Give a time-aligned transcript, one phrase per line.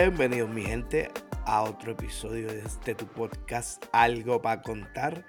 [0.00, 1.10] Bienvenidos mi gente
[1.44, 5.26] a otro episodio de este tu podcast Algo para contar.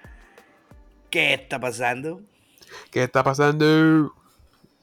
[1.10, 2.20] ¿Qué está pasando?
[2.92, 4.14] ¿Qué está pasando?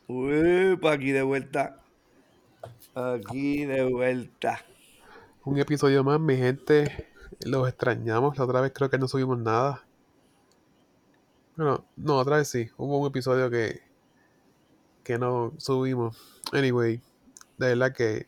[0.07, 1.79] Uy, aquí de vuelta.
[2.95, 4.61] Aquí de vuelta.
[5.45, 7.07] Un episodio más, mi gente.
[7.45, 8.37] Los extrañamos.
[8.37, 9.85] La otra vez creo que no subimos nada.
[11.55, 12.69] Bueno, no, otra vez sí.
[12.75, 13.83] Hubo un episodio que,
[15.05, 16.41] que no subimos.
[16.51, 16.99] Anyway,
[17.57, 18.27] de verdad que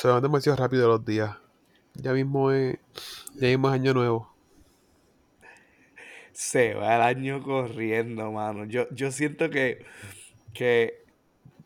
[0.00, 1.36] se van demasiado rápido los días.
[1.94, 2.78] Ya mismo es,
[3.34, 4.32] ya mismo es año nuevo.
[6.32, 8.64] Se va el año corriendo, mano.
[8.64, 9.84] Yo, yo siento que,
[10.54, 11.04] que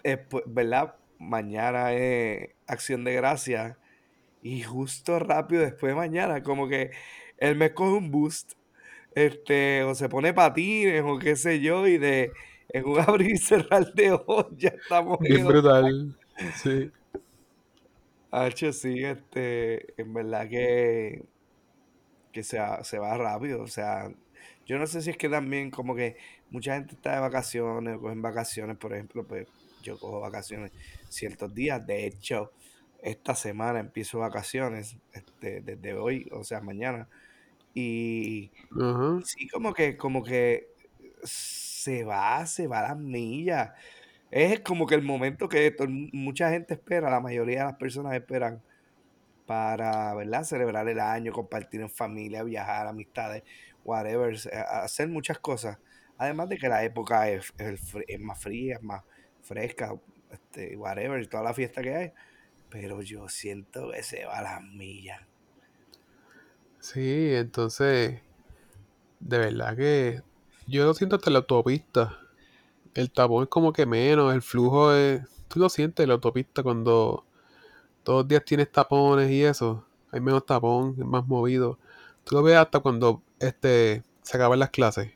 [0.02, 0.96] es, ¿verdad?
[1.20, 3.78] Mañana es acción de gracia.
[4.42, 6.90] Y justo rápido después de mañana, como que
[7.38, 8.54] él me coge un boost.
[9.14, 12.32] Este, o se pone patines, o qué sé yo, y de
[12.70, 16.18] en un abrir y cerrar de ojos ya estamos Bien en brutal.
[16.60, 16.90] Sí.
[18.36, 21.22] Hacho, sí, este, en verdad que,
[22.32, 24.08] que se, va- se va rápido, o sea,
[24.66, 26.16] yo no sé si es que también como que
[26.48, 30.72] mucha gente está de vacaciones, o cogen vacaciones, por ejemplo, pues yo cojo vacaciones
[31.08, 32.52] ciertos días, de hecho,
[32.98, 37.08] esta semana empiezo vacaciones, este, desde hoy, o sea, mañana,
[37.74, 39.24] y, Ajá.
[39.24, 40.68] sí, como que, como que
[41.24, 43.72] se va, se va a las millas,
[44.34, 48.14] es como que el momento que to- mucha gente espera, la mayoría de las personas
[48.14, 48.62] esperan
[49.46, 50.44] para, ¿verdad?
[50.44, 53.42] Celebrar el año, compartir en familia, viajar, amistades,
[53.84, 55.78] whatever, a- hacer muchas cosas.
[56.18, 59.02] Además de que la época es, es más fría, es más
[59.42, 59.94] fresca,
[60.30, 62.12] este, whatever, y toda la fiesta que hay.
[62.70, 65.20] Pero yo siento que se va a las millas.
[66.80, 68.20] Sí, entonces,
[69.20, 70.22] de verdad que
[70.66, 72.18] yo lo siento hasta la autopista.
[72.94, 75.22] El tapón es como que menos, el flujo es...
[75.48, 77.24] Tú lo sientes en la autopista cuando
[78.02, 79.86] todos los días tienes tapones y eso.
[80.10, 81.78] Hay menos tapón, es más movido.
[82.24, 85.12] Tú lo ves hasta cuando este, se acaban las clases.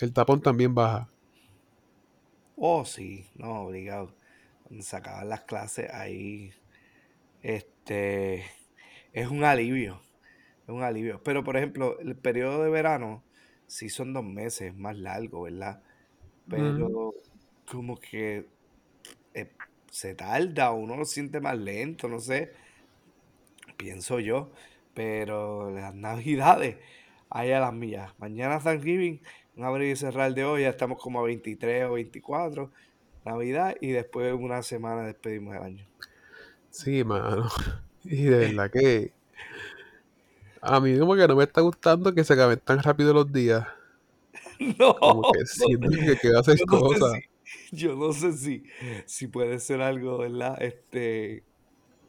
[0.00, 1.08] El tapón también baja.
[2.56, 4.14] Oh, sí, no, obligado.
[4.64, 6.52] Cuando se acaban las clases, ahí,
[7.42, 8.44] este,
[9.12, 10.00] es un alivio,
[10.64, 11.22] es un alivio.
[11.22, 13.22] Pero, por ejemplo, el periodo de verano,
[13.66, 15.82] sí son dos meses, más largo, ¿verdad?
[16.50, 17.14] Pero
[17.70, 18.46] como que
[19.34, 19.50] eh,
[19.90, 22.52] se tarda, uno lo siente más lento, no sé,
[23.76, 24.50] pienso yo.
[24.94, 26.76] Pero las navidades,
[27.30, 28.12] ahí a las millas.
[28.18, 29.22] Mañana Thanksgiving,
[29.56, 32.70] un abrir y cerrar de hoy, ya estamos como a 23 o 24,
[33.24, 35.86] Navidad, y después una semana despedimos el año.
[36.70, 37.48] Sí, mano.
[38.02, 39.12] Y de verdad que
[40.62, 43.66] a mí como que no me está gustando que se acaben tan rápido los días.
[44.78, 47.20] No, Como que siento que quiero hacer yo no sé cosas.
[47.20, 47.30] si,
[47.72, 48.64] yo no sé si,
[49.06, 50.60] si puede ser algo, ¿verdad?
[50.62, 51.44] Este,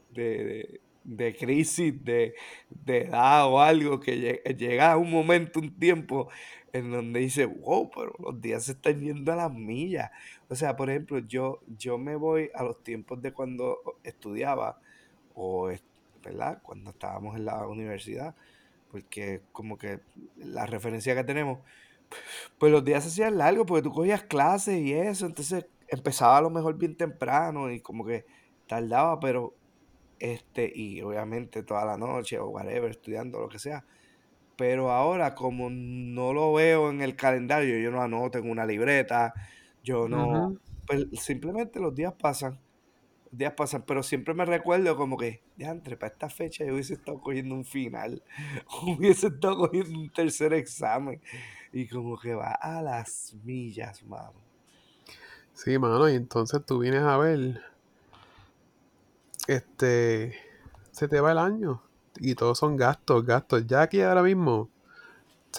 [0.10, 2.36] de, de, de crisis de,
[2.70, 6.30] de edad o algo que lle- llega a un momento, un tiempo
[6.74, 10.12] en donde dice, wow, pero los días se están yendo a las millas.
[10.50, 14.80] O sea, por ejemplo, yo, yo me voy a los tiempos de cuando estudiaba
[15.36, 15.72] o,
[16.24, 16.62] ¿verdad?
[16.64, 18.36] Cuando estábamos en la universidad,
[18.92, 20.02] porque como que
[20.38, 21.60] la referencia que tenemos,
[22.58, 26.42] pues los días se hacían largos porque tú cogías clases y eso, entonces empezaba a
[26.42, 28.26] lo mejor bien temprano y como que
[28.68, 29.54] tardaba, pero
[30.22, 33.84] este, y obviamente toda la noche o whatever, estudiando, lo que sea.
[34.56, 39.34] Pero ahora, como no lo veo en el calendario, yo no anoto en una libreta,
[39.84, 40.56] yo no,
[40.86, 42.60] pues simplemente los días pasan,
[43.32, 46.94] los días pasan, pero siempre me recuerdo como que, entre para esta fecha yo hubiese
[46.94, 48.22] estado cogiendo un final,
[48.84, 51.20] hubiese estado cogiendo un tercer examen,
[51.74, 54.46] y como que va a las millas, mano.
[55.54, 57.62] Sí, mano, y entonces tú vienes a ver,
[59.48, 60.36] este,
[60.92, 61.82] se te va el año
[62.18, 63.66] y todos son gastos, gastos.
[63.68, 64.70] Ya aquí ahora mismo,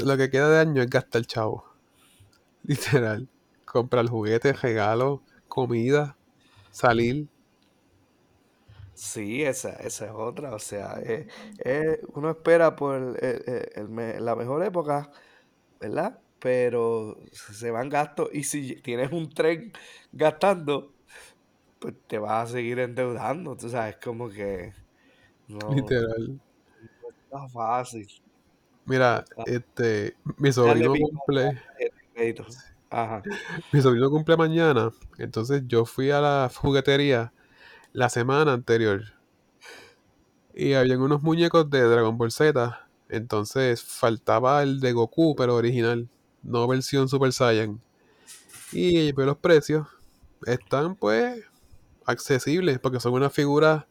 [0.05, 1.67] lo que queda de año es gastar chavo,
[2.65, 3.29] literal.
[3.67, 6.17] Comprar juguetes, regalos, comida,
[6.71, 7.29] salir.
[8.95, 11.27] Sí, esa, esa es otra, o sea, eh,
[11.65, 15.11] eh, uno espera por el- el- el- el me- la mejor época,
[15.83, 16.19] ¿verdad?
[16.39, 19.73] Pero se van gastos y si tienes un tren
[20.13, 20.93] gastando,
[21.79, 24.73] pues te vas a seguir endeudando, tú sabes, como que
[25.49, 26.29] no, Literal.
[26.29, 28.09] no está fácil.
[28.85, 31.61] Mira, este, mi sobrino cumple.
[32.91, 33.23] Ajá.
[33.73, 37.33] mi sobrino cumple mañana, entonces yo fui a la juguetería
[37.93, 39.03] la semana anterior
[40.55, 46.09] y habían unos muñecos de Dragon Ball Z, entonces faltaba el de Goku, pero original,
[46.43, 47.81] no versión Super Saiyan.
[48.73, 49.87] Y pues los precios
[50.47, 51.45] están pues
[52.07, 53.87] accesibles porque son unas figuras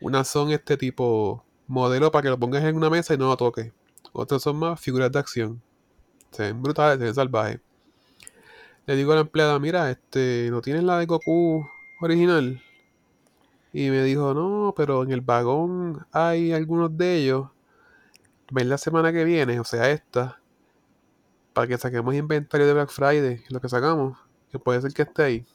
[0.00, 3.36] Unas son este tipo modelo para que lo pongas en una mesa y no lo
[3.38, 3.72] toques.
[4.12, 5.62] Otras son más figuras de acción.
[6.32, 7.60] Se ven brutales, se ven salvajes.
[8.86, 11.68] Le digo a la empleada, mira, este, ¿no tienes la de Goku
[12.00, 12.60] original?
[13.72, 17.48] Y me dijo, no, pero en el vagón hay algunos de ellos.
[18.50, 20.40] Ven la semana que viene, o sea, esta,
[21.52, 24.16] para que saquemos inventario de Black Friday, lo que sacamos,
[24.50, 25.46] que puede ser que esté ahí.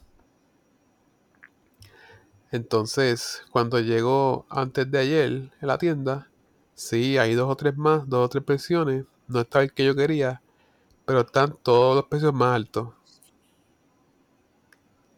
[2.52, 6.30] Entonces, cuando llegó antes de ayer en la tienda,
[6.76, 9.06] sí, hay dos o tres más, dos o tres versiones.
[9.28, 10.44] No está el que yo quería,
[11.06, 12.90] pero están todos los precios más altos.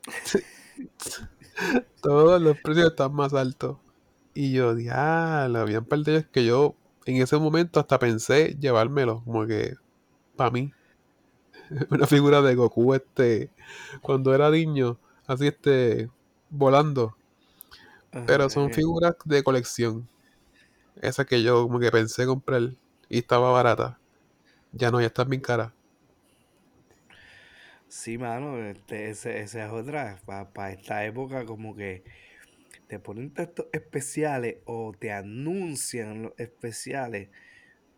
[2.01, 3.77] todos los precios están más altos.
[4.33, 6.75] Y yo, diablo, habían ellos que yo
[7.06, 9.75] en ese momento hasta pensé llevármelo, como que
[10.38, 10.74] para mí.
[11.92, 13.52] Una figura de Goku, este,
[14.02, 16.10] cuando era niño, así este,
[16.50, 17.16] volando.
[18.25, 20.07] Pero son Ay, figuras de colección.
[21.02, 22.62] Esa que yo como que pensé comprar
[23.10, 24.00] y estaba barata.
[24.74, 25.74] Ya no, ya está bien cara.
[27.88, 30.19] Sí, mano, este, ese- esa es otra.
[30.25, 32.04] Para esta época, como que
[32.88, 37.30] te ponen textos especiales o te anuncian los especiales,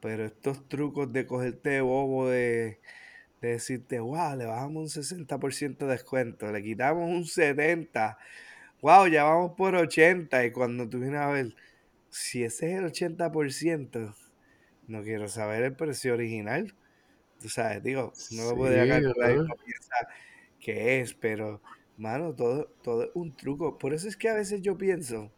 [0.01, 2.79] pero estos trucos de cogerte de bobo de,
[3.41, 8.17] de decirte, wow, le bajamos un 60% de descuento, le quitamos un 70%,
[8.81, 11.55] wow, ya vamos por 80%, y cuando tú vienes a ver,
[12.09, 14.15] si ese es el 80%,
[14.87, 16.73] no quiero saber el precio original.
[17.41, 19.95] Tú sabes, digo, no lo podría calcular piensa
[20.59, 21.61] que es, pero,
[21.97, 23.77] mano, todo, todo es un truco.
[23.77, 25.31] Por eso es que a veces yo pienso,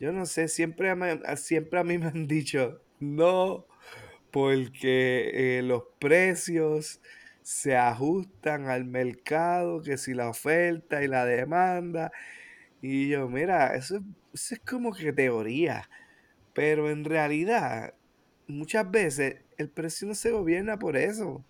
[0.00, 3.66] yo no sé, siempre, a- siempre a mí me han dicho, no,
[4.32, 7.00] porque eh, los precios
[7.42, 12.12] se ajustan al mercado, que si la oferta y la demanda.
[12.82, 14.02] Y yo, mira, eso, es-
[14.34, 15.88] eso es como que teoría,
[16.54, 17.94] pero en realidad,
[18.48, 21.44] muchas veces el precio no se gobierna por eso.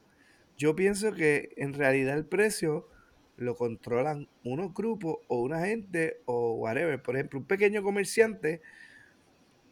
[0.58, 2.88] Yo pienso que en realidad el precio
[3.36, 7.02] lo controlan unos grupos o una gente o whatever.
[7.02, 8.62] Por ejemplo, un pequeño comerciante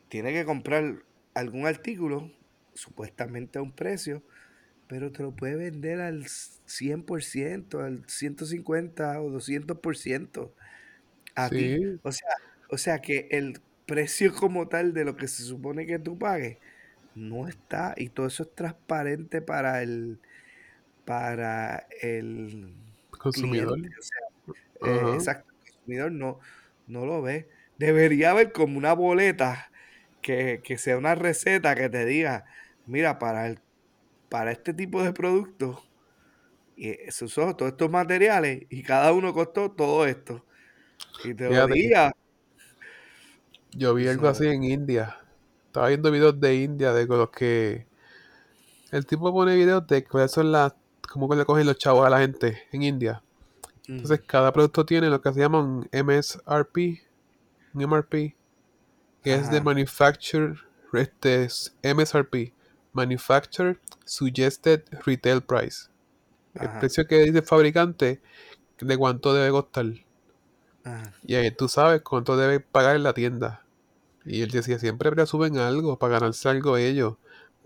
[0.08, 1.04] tiene que comprar
[1.34, 2.30] algún artículo
[2.74, 4.22] supuestamente a un precio,
[4.88, 6.26] pero te lo puede vender al
[6.66, 10.54] 100%, al 150 o 200%
[11.36, 11.76] a ti.
[11.76, 12.28] Sí, O sea,
[12.70, 16.58] o sea que el precio como tal de lo que se supone que tú pagues
[17.14, 20.20] no está y todo eso es transparente para el,
[21.04, 22.76] para el
[23.22, 23.74] consumidor.
[23.74, 26.40] cliente, o sea, eh, exacto, el consumidor no,
[26.86, 27.48] no lo ve.
[27.78, 29.70] Debería haber como una boleta
[30.20, 32.44] que, que sea una receta que te diga,
[32.86, 33.60] mira, para, el,
[34.28, 35.88] para este tipo de productos,
[36.76, 40.44] y esos son todos estos materiales y cada uno costó todo esto.
[41.24, 42.12] Y te lo Fíjate, diga,
[43.72, 45.19] yo vi algo así en India.
[45.66, 47.86] Estaba viendo videos de India de los que
[48.90, 50.74] el tipo pone videos de cuáles son las,
[51.12, 53.22] cómo que le cogen los chavos a la gente en India.
[53.88, 57.02] Mm, Entonces cada producto tiene lo que se llama un MSRP,
[57.74, 58.36] un MRP,
[59.22, 60.58] que es de Ajá, Manufacturer,
[60.94, 62.54] este es MSRP,
[62.92, 65.88] Manufacturer Suggested Retail Price.
[66.54, 68.22] El precio que dice el fabricante
[68.81, 69.86] de cuánto debe costar.
[70.84, 71.14] ajá.
[71.22, 73.64] Y ahí tú sabes cuánto debe pagar en la tienda.
[74.24, 77.16] Y él decía, siempre presumen algo para ganarse algo ellos.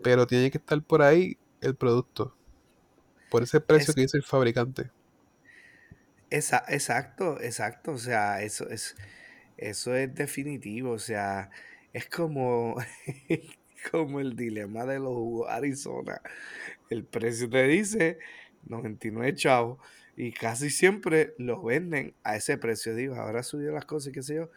[0.02, 2.35] Pero tiene que estar por ahí el producto.
[3.28, 4.90] Por ese precio Es, que dice el fabricante.
[6.30, 7.92] esa, exacto, exacto.
[7.92, 8.96] O sea, eso es,
[9.56, 10.92] eso es definitivo.
[10.92, 11.50] O sea,
[11.92, 12.76] es como,
[13.92, 16.20] como el dilema de los jugos Arizona.
[16.90, 18.18] El precio te dice
[18.64, 19.80] 99 chavos
[20.16, 22.94] y casi siempre lo venden a ese precio.
[22.94, 24.50] Digo, ahora subió las cosas, qué sé yo,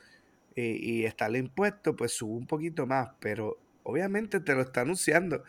[0.56, 4.82] y, y está el impuesto, pues sube un poquito más, pero obviamente te lo está
[4.82, 5.44] anunciando.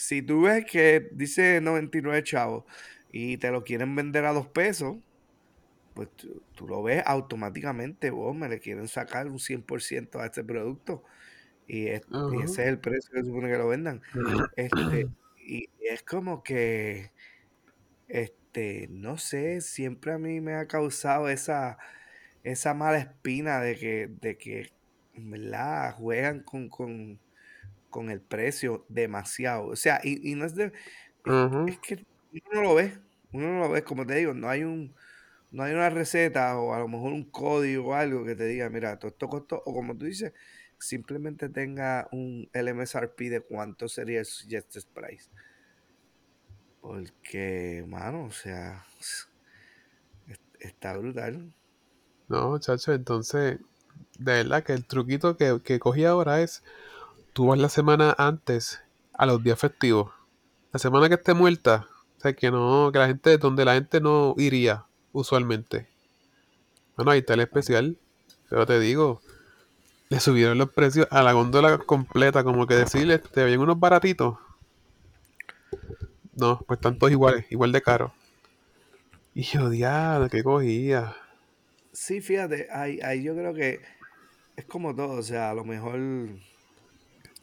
[0.00, 2.64] Si tú ves que dice 99 chavos
[3.10, 4.98] y te lo quieren vender a dos pesos,
[5.94, 10.44] pues tú, tú lo ves automáticamente, vos me le quieren sacar un 100% a este
[10.44, 11.04] producto
[11.66, 14.02] y, es- y ese es el precio que supone que lo vendan.
[14.56, 17.12] Este, y es como que,
[18.08, 21.78] este, no sé, siempre a mí me ha causado esa,
[22.42, 24.72] esa mala espina de que, de que.
[25.96, 27.20] Juegan con, con,
[27.90, 29.68] con el precio demasiado.
[29.68, 30.72] O sea, y, y no es de,
[31.66, 32.98] es, que uno no lo ve,
[33.32, 34.94] uno no lo ve, como te digo, no hay un,
[35.50, 38.70] no hay una receta o a lo mejor un código o algo que te diga,
[38.70, 40.32] mira, todo esto costó, o como tú dices,
[40.78, 45.30] simplemente tenga un LMSRP de cuánto sería el suggested price.
[46.80, 49.28] Porque, mano, o sea, es-
[50.60, 51.52] está brutal.
[52.28, 53.58] No, chacho, entonces
[54.18, 56.62] de verdad que el truquito que, que cogí ahora es,
[57.40, 58.82] tú la semana antes
[59.14, 60.12] a los días festivos.
[60.72, 63.98] La semana que esté muerta, o sea, que no, que la gente, donde la gente
[63.98, 65.88] no iría usualmente.
[66.96, 67.96] Bueno, ahí está el especial,
[68.50, 69.22] pero te digo,
[70.10, 74.36] le subieron los precios a la góndola completa, como que decirle, te ven unos baratitos.
[76.34, 78.12] No, pues están todos iguales, igual de caros.
[79.34, 81.16] Y yo, diablo, ¿qué cogía?
[81.94, 83.80] Sí, fíjate, ahí, ahí yo creo que
[84.56, 85.98] es como todo, o sea, a lo mejor,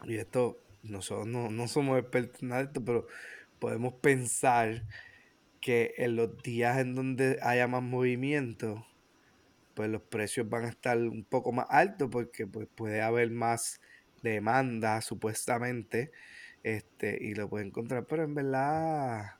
[0.06, 3.08] y esto, nosotros no, no somos expertos en nada de esto, pero
[3.60, 4.84] podemos pensar
[5.62, 8.86] que en los días en donde haya más movimiento,
[9.74, 13.82] pues los precios van a estar un poco más altos porque pues, puede haber más
[14.24, 16.12] demanda supuestamente
[16.64, 18.06] este y lo puede encontrar.
[18.08, 19.36] Pero en verdad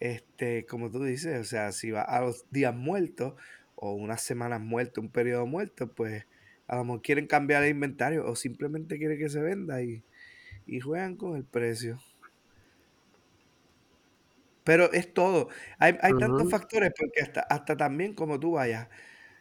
[0.00, 3.34] este como tú dices o sea si va a los días muertos
[3.76, 6.26] o unas semanas muertas un periodo muerto pues
[6.70, 10.04] a lo mejor quieren cambiar el inventario o simplemente quieren que se venda y,
[10.66, 12.00] y juegan con el precio
[14.64, 15.48] pero es todo
[15.78, 18.88] hay, hay tantos factores porque hasta, hasta también como tú vayas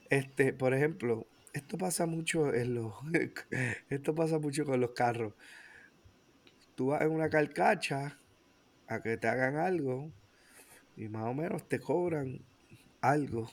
[0.10, 2.94] Este, por ejemplo, esto pasa mucho en los,
[3.90, 5.36] esto pasa mucho con los carros.
[6.76, 8.20] Tú vas en una carcacha
[8.88, 10.14] a que te hagan algo
[10.96, 12.46] y más o menos te cobran
[13.02, 13.50] algo.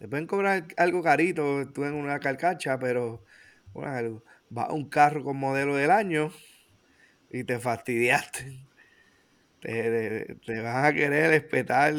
[0.00, 3.24] Te pueden cobrar algo carito, tú en una carcacha, pero
[3.74, 4.24] bueno.
[4.52, 6.32] Vas a un carro con modelo del año
[7.30, 8.66] y te fastidiaste.
[9.60, 11.94] Te, te- te a querer respetar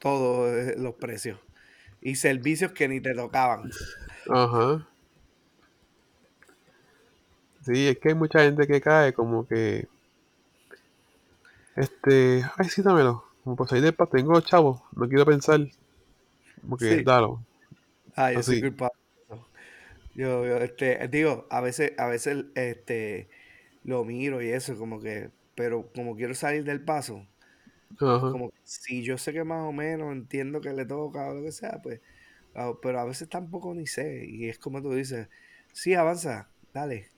[0.00, 1.38] todos eh, los precios
[2.00, 3.70] y servicios que ni te tocaban.
[4.30, 4.86] ajá.
[7.62, 9.88] Sí, es que hay mucha gente que cae como que,
[11.76, 13.24] este, ay, sí, dámelo.
[13.44, 15.60] Como por salir del paso, tengo chavos, no quiero pensar,
[16.60, 17.02] como que, Sí.
[17.02, 17.44] dalo,
[18.16, 18.94] Ah, yo soy culpable.
[20.14, 23.28] Yo, yo, este, digo, a veces, a veces, este,
[23.84, 27.26] lo miro y eso, como que, pero como quiero salir del paso,
[28.28, 31.42] como que si yo sé que más o menos entiendo que le toca o lo
[31.42, 32.00] que sea, pues,
[32.54, 35.28] ah, pero a veces tampoco ni sé, y es como tú dices,
[35.72, 37.08] sí, avanza, dale,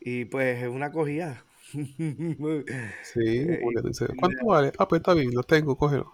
[0.00, 1.44] y pues es una cogida.
[3.00, 3.72] sí, Eh,
[4.16, 4.72] ¿cuánto vale?
[4.78, 6.12] Ah, pues está bien, lo tengo, cógelo.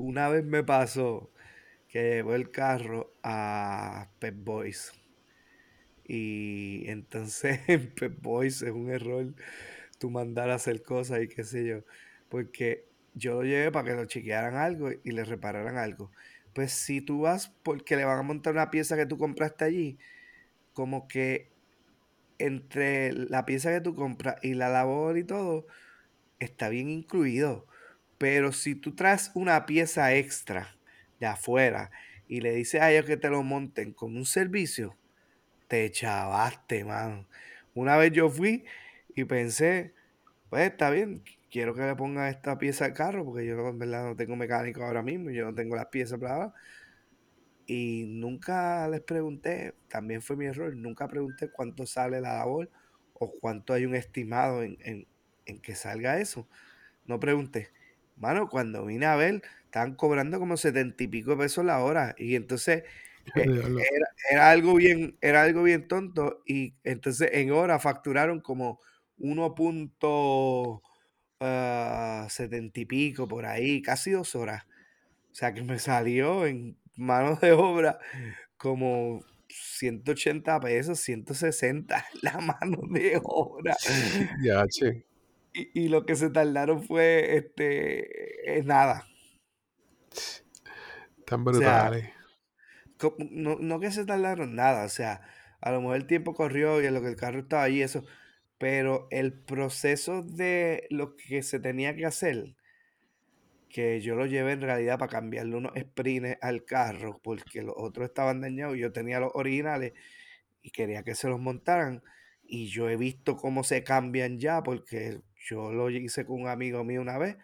[0.00, 1.30] Una vez me pasó
[1.88, 4.92] que llevó el carro a Pep Boys.
[6.04, 9.34] Y entonces en Pep Boys es un error
[9.98, 11.84] tú mandar a hacer cosas y qué sé yo.
[12.28, 16.10] Porque yo lo llevé para que lo chequearan algo y le repararan algo.
[16.54, 19.98] Pues si tú vas porque le van a montar una pieza que tú compraste allí,
[20.74, 21.50] como que
[22.38, 25.66] entre la pieza que tú compras y la labor y todo,
[26.40, 27.66] está bien incluido.
[28.20, 30.76] Pero si tú traes una pieza extra
[31.18, 31.90] de afuera
[32.28, 34.94] y le dices a ellos que te lo monten con un servicio,
[35.68, 37.26] te chavaste, mano.
[37.74, 38.64] Una vez yo fui
[39.16, 39.94] y pensé,
[40.50, 44.04] pues está bien, quiero que le pongan esta pieza al carro, porque yo en verdad
[44.04, 46.54] no tengo mecánico ahora mismo, yo no tengo las piezas, bla, bla.
[47.66, 52.70] Y nunca les pregunté, también fue mi error, nunca pregunté cuánto sale la labor
[53.14, 55.06] o cuánto hay un estimado en, en,
[55.46, 56.48] en que salga eso.
[57.06, 57.70] No pregunté.
[58.20, 62.14] Mano, cuando vine a ver, estaban cobrando como setenta y pico de pesos la hora.
[62.18, 62.84] Y entonces
[63.34, 66.42] eh, era, era algo bien, era algo bien tonto.
[66.46, 68.80] Y entonces en hora facturaron como
[69.18, 70.82] uno punto
[71.40, 74.64] ah, setenta y pico por ahí, casi dos horas.
[75.32, 77.98] O sea que me salió en mano de obra
[78.56, 83.76] como 180 pesos, 160 la mano de obra.
[84.44, 85.04] Ya, che,
[85.52, 89.06] Y, y lo que se tardaron fue este eh, nada.
[91.26, 92.10] tan O sea, brutales.
[93.30, 94.84] no, no que se tardaron nada.
[94.84, 95.22] O sea,
[95.60, 98.04] a lo mejor el tiempo corrió y en lo que el carro estaba ahí, eso.
[98.58, 102.56] Pero el proceso de lo que se tenía que hacer,
[103.68, 108.08] que yo lo llevé en realidad para cambiarle unos sprines al carro, porque los otros
[108.08, 109.92] estaban dañados y yo tenía los originales
[110.62, 112.02] y quería que se los montaran.
[112.44, 116.84] Y yo he visto cómo se cambian ya, porque yo lo hice con un amigo
[116.84, 117.36] mío una vez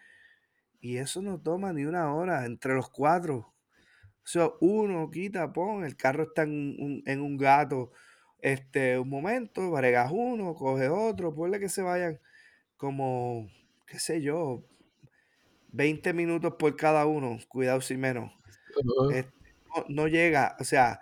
[0.81, 3.53] Y eso no toma ni una hora entre los cuatro.
[4.25, 7.91] O sea, uno quita, pon, el carro está en un, en un gato,
[8.41, 12.19] este, un momento, bregas uno, coge otro, ponle que se vayan
[12.77, 13.49] como,
[13.87, 14.65] qué sé yo,
[15.69, 18.31] 20 minutos por cada uno, cuidado si menos.
[19.13, 19.33] Este,
[19.75, 21.01] no, no llega, o sea,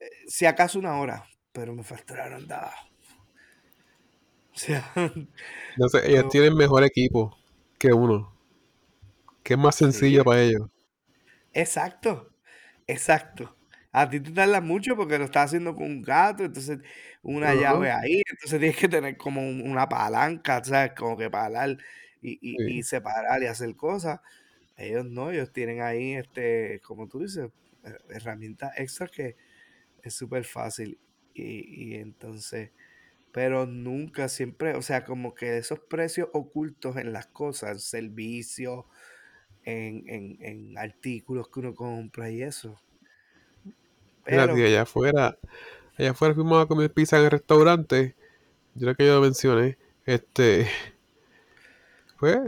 [0.00, 2.56] eh, si acaso una hora, pero me facturaron de
[4.60, 4.92] sea,
[5.76, 5.88] no,
[6.28, 7.36] tienen mejor equipo
[7.78, 8.34] que uno,
[9.42, 10.68] que es más sencillo sí, para ellos.
[11.52, 12.26] exacto.
[12.88, 13.56] Exacto.
[13.92, 16.80] A ti te tarda mucho porque lo estás haciendo con un gato, entonces
[17.22, 20.92] una llave ahí, entonces tienes que tener como un una palanca, ¿sabes?
[20.98, 21.78] Como que para jalar
[22.22, 24.20] y y y separar y hacer cosas.
[24.76, 27.50] Ellos no, ellos tienen ahí, este, como tú dices,
[27.84, 29.36] he herramientas extra que
[30.02, 30.98] es súper fácil
[31.34, 32.72] Y y entonces
[33.32, 38.84] pero nunca, siempre, o sea, como que esos precios ocultos en las cosas, servicios,
[39.64, 42.80] en en en artículos que uno compra y eso.
[44.26, 45.38] Mira, Pero allá afuera,
[45.96, 48.14] allá afuera fuimos a comer pizza en el restaurante,
[48.74, 50.68] yo creo que yo lo mencioné, este,
[52.18, 52.38] pues,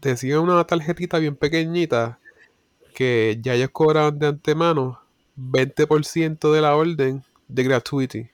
[0.00, 2.18] decía una tarjetita bien pequeñita
[2.94, 5.00] que ya ellos cobraban de antemano
[5.36, 8.30] 20% de la orden de gratuity.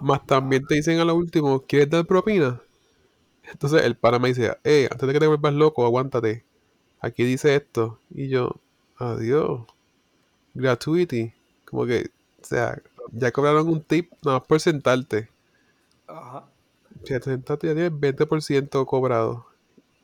[0.00, 2.60] Más también te dicen a lo último, ¿quieres dar propina?
[3.50, 6.44] Entonces el pana me dice, eh, antes de que te vuelvas loco, aguántate.
[7.00, 8.00] Aquí dice esto.
[8.10, 8.56] Y yo,
[8.96, 9.62] adiós,
[10.54, 11.32] gratuity.
[11.64, 12.10] Como que,
[12.42, 15.28] o sea, ya cobraron un tip nada más por sentarte.
[16.06, 16.48] Ajá.
[17.04, 19.46] Si te sentaste ya tienes 20% cobrado.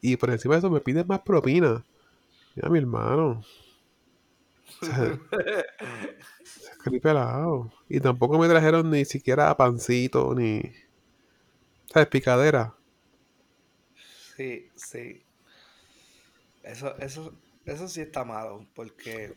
[0.01, 1.85] Y por encima de eso me pides más propina.
[2.55, 3.43] Mira, mi hermano.
[4.81, 5.19] O sea, se
[6.91, 7.71] pelado.
[7.89, 10.63] Y tampoco me trajeron ni siquiera pancito, ni,
[11.93, 12.09] ¿sabes?
[12.09, 12.75] Picadera.
[14.37, 15.23] Sí, sí.
[16.63, 17.33] Eso eso
[17.65, 19.37] eso sí está malo, porque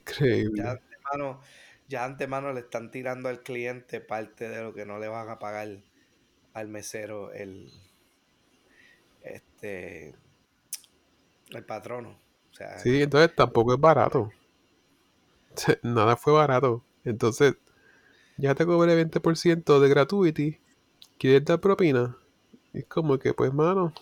[0.53, 1.41] ya de antemano
[1.87, 5.29] ya de antemano le están tirando al cliente parte de lo que no le van
[5.29, 5.83] a pagar
[6.53, 7.71] al mesero el,
[9.23, 10.15] este,
[11.49, 12.19] el patrono.
[12.51, 14.31] O sea, Sí, entonces tampoco es barato.
[15.83, 16.83] Nada fue barato.
[17.05, 17.55] Entonces,
[18.37, 20.59] ya te cobré 20% de gratuity.
[21.19, 22.17] ¿Quieres dar propina?
[22.73, 23.93] Y es como que, pues, mano,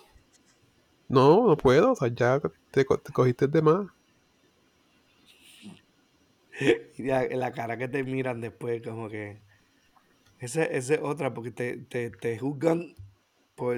[1.08, 1.92] no, no puedo.
[1.94, 3.88] O sea, ya te, co- te cogiste de más.
[6.98, 9.38] y la la cara que te miran después como que
[10.39, 12.96] ese esa es otra, porque te te te juzgan
[13.56, 13.78] por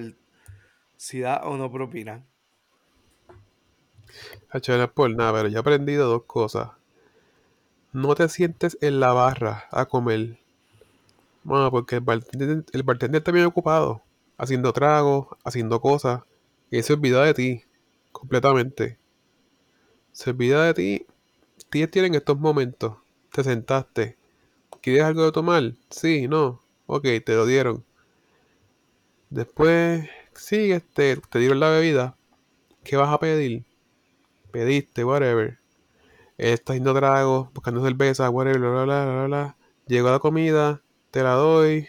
[0.98, 2.26] si da o no propina.
[4.50, 6.70] Hacho, no es por nada, pero yo he aprendido dos cosas.
[7.96, 10.38] No te sientes en la barra a comer.
[11.46, 14.02] Bueno, porque el bartender, el está bien ocupado.
[14.38, 16.24] Haciendo tragos, haciendo cosas.
[16.70, 17.64] Y él se olvida de ti.
[18.12, 18.98] Completamente.
[20.12, 21.06] Se olvida de ti.
[21.70, 22.98] Tienes tienen estos momentos.
[23.32, 24.18] Te sentaste.
[24.82, 25.72] ¿Quieres algo de tomar?
[25.90, 26.60] Sí, no.
[26.88, 27.86] Ok, te lo dieron.
[29.30, 32.18] Después, sí, este, te dieron la bebida.
[32.84, 33.64] ¿Qué vas a pedir?
[34.52, 35.60] Pediste, whatever.
[36.38, 39.58] Está haciendo tragos, buscando cerveza, whatever, bla, bla, bla, bla, bla.
[39.88, 41.88] Llegó la comida, te la doy.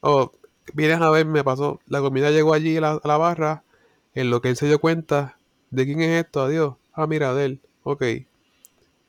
[0.00, 0.32] Oh,
[0.74, 1.80] vienes a ver, me pasó.
[1.86, 3.64] La comida llegó allí a la, barra.
[4.14, 5.38] En lo que él se dio cuenta,
[5.70, 6.42] ¿de quién es esto?
[6.42, 6.76] Adiós.
[6.92, 7.60] Ah, mira, de él.
[7.82, 8.02] Ok.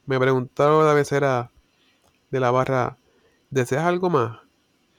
[0.05, 1.51] Me preguntaron la mesera
[2.31, 2.97] de la barra,
[3.49, 4.39] ¿deseas algo más?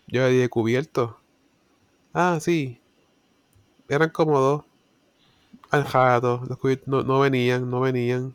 [0.07, 1.19] Yo le dije, cubierto.
[2.13, 2.81] Ah, sí.
[3.89, 4.65] Eran como dos.
[5.71, 6.43] Al jato.
[6.87, 8.35] No, no venían, no venían.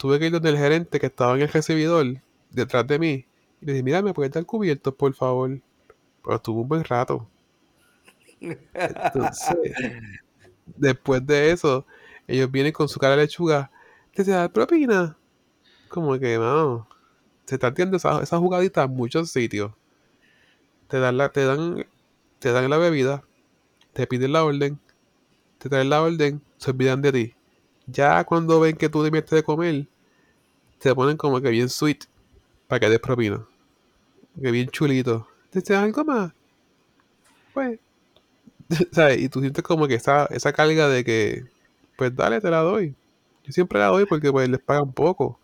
[0.00, 2.06] Tuve que ir donde el gerente que estaba en el recibidor,
[2.50, 3.26] detrás de mí.
[3.60, 5.60] Y le dije, mira, ¿me puedes dar cubiertos, por favor?
[6.24, 7.28] Pero estuvo un buen rato.
[8.40, 9.58] Entonces,
[10.66, 11.84] después de eso,
[12.26, 13.70] ellos vienen con su cara de lechuga.
[14.14, 15.18] ¿Te se da propina?
[15.90, 16.88] Como que, no.
[17.44, 19.70] Se está haciendo esa, esa jugadita en muchos sitios.
[20.88, 21.84] Te dan la, te dan,
[22.38, 23.22] te dan la bebida,
[23.92, 24.80] te piden la orden,
[25.58, 27.34] te traen la orden, se olvidan de ti.
[27.92, 29.86] Ya cuando ven que tú debiste de comer,
[30.78, 32.04] te ponen como que bien sweet
[32.68, 33.44] para que des propina.
[34.40, 35.26] Que bien chulito.
[35.50, 36.32] ¿Te algo más?
[37.52, 37.78] Pues,
[38.92, 39.20] ¿sabes?
[39.20, 41.44] Y tú sientes como que esa, esa carga de que,
[41.96, 42.94] pues dale, te la doy.
[43.44, 45.38] Yo siempre la doy porque pues les pagan poco.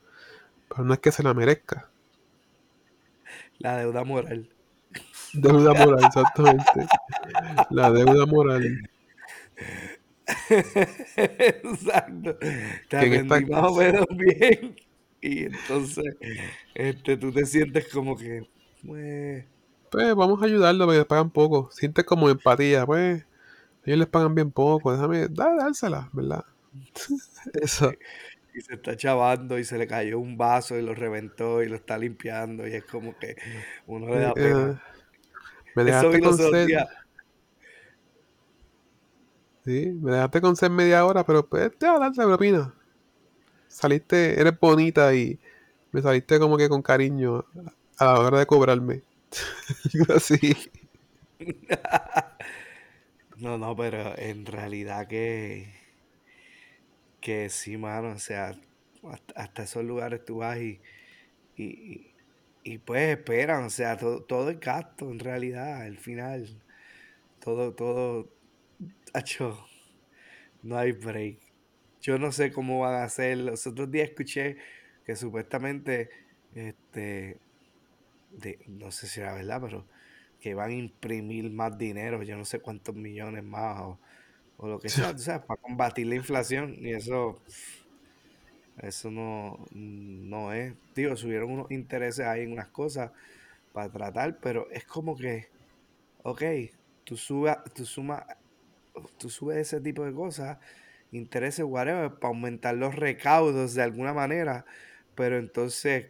[0.69, 1.89] Pero no es que se la merezca.
[3.59, 4.49] La deuda moral.
[5.33, 6.87] Deuda moral, exactamente.
[7.71, 8.91] La deuda moral.
[11.17, 12.37] Exacto.
[12.89, 14.77] Te atendí más o menos bien
[15.21, 16.05] y entonces,
[16.75, 18.47] este, tú te sientes como que,
[18.87, 19.47] pues,
[19.91, 21.71] pues vamos a ayudarlo porque les pagan poco.
[21.73, 23.25] Sientes como empatía, pues
[23.85, 24.93] ellos les pagan bien poco.
[24.93, 26.45] Déjame, da, dársela, ¿verdad?
[27.63, 27.97] Eso.
[28.53, 31.77] y se está chavando y se le cayó un vaso y lo reventó y lo
[31.77, 33.37] está limpiando y es como que
[33.87, 34.71] uno le Eh, da pena.
[34.71, 34.77] eh,
[35.75, 36.87] me Eso dejaste vi los con otros sed, días.
[39.67, 42.75] Sí, me dejaste con sed media hora, pero pues te voy a dar la propina.
[43.69, 45.39] Saliste, eres bonita y
[45.93, 47.45] me saliste como que con cariño
[47.99, 49.03] a la hora de cobrarme.
[50.15, 50.39] Así.
[53.37, 55.73] No, no, pero en realidad que,
[57.21, 58.55] que sí, mano, o sea,
[59.35, 60.81] hasta, esos lugares tú vas y,
[61.57, 62.15] y,
[62.65, 66.63] y- pues esperan, o sea, todo, todo es gasto en realidad, al final,
[67.41, 68.31] todo, todo,
[70.63, 71.39] no hay break.
[72.01, 73.39] Yo no sé cómo van a hacer.
[73.39, 74.57] Los otros días escuché
[75.05, 76.11] que supuestamente,
[76.55, 77.39] este,
[78.33, 79.87] de, no sé si era verdad, pero
[80.41, 84.01] que van a imprimir más dinero, yo no sé cuántos millones más o,
[84.59, 87.41] o lo que sea, tú sabes, para combatir la inflación y eso,
[88.79, 93.11] eso no, no es, digo, subieron unos intereses ahí en unas cosas
[93.73, 95.49] para tratar, pero es como que,
[96.25, 96.43] ok,
[97.05, 98.25] tú subas, tú sumas,
[99.19, 100.59] tú subes ese tipo de cosas,
[101.13, 104.65] intereses, whatever, para aumentar los recaudos de alguna manera,
[105.15, 106.07] pero entonces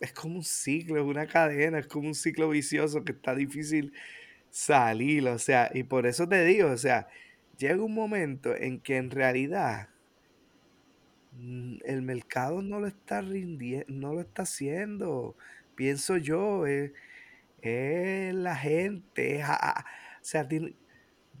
[0.00, 3.92] es como un ciclo, es una cadena, es como un ciclo vicioso que está difícil
[4.50, 7.08] salir, o sea, y por eso te digo, o sea,
[7.56, 9.88] llega un momento en que en realidad
[11.32, 15.36] mm, el mercado no lo está rindiendo, no lo está haciendo,
[15.76, 16.92] pienso yo, es,
[17.62, 20.46] es la gente, o sea,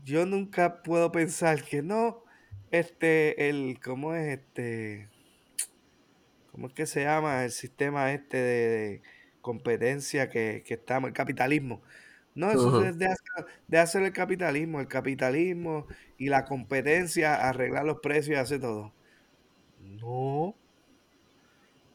[0.04, 2.24] yo nunca puedo pensar que no,
[2.70, 5.08] este, el, ¿cómo es este?
[6.50, 9.02] ¿Cómo es que se llama el sistema este de, de
[9.40, 11.82] competencia que, que estamos, el capitalismo?
[12.34, 15.86] No, eso es de hacer, de hacer el capitalismo, el capitalismo
[16.18, 18.92] y la competencia, arreglar los precios y hacer todo.
[19.80, 20.56] No,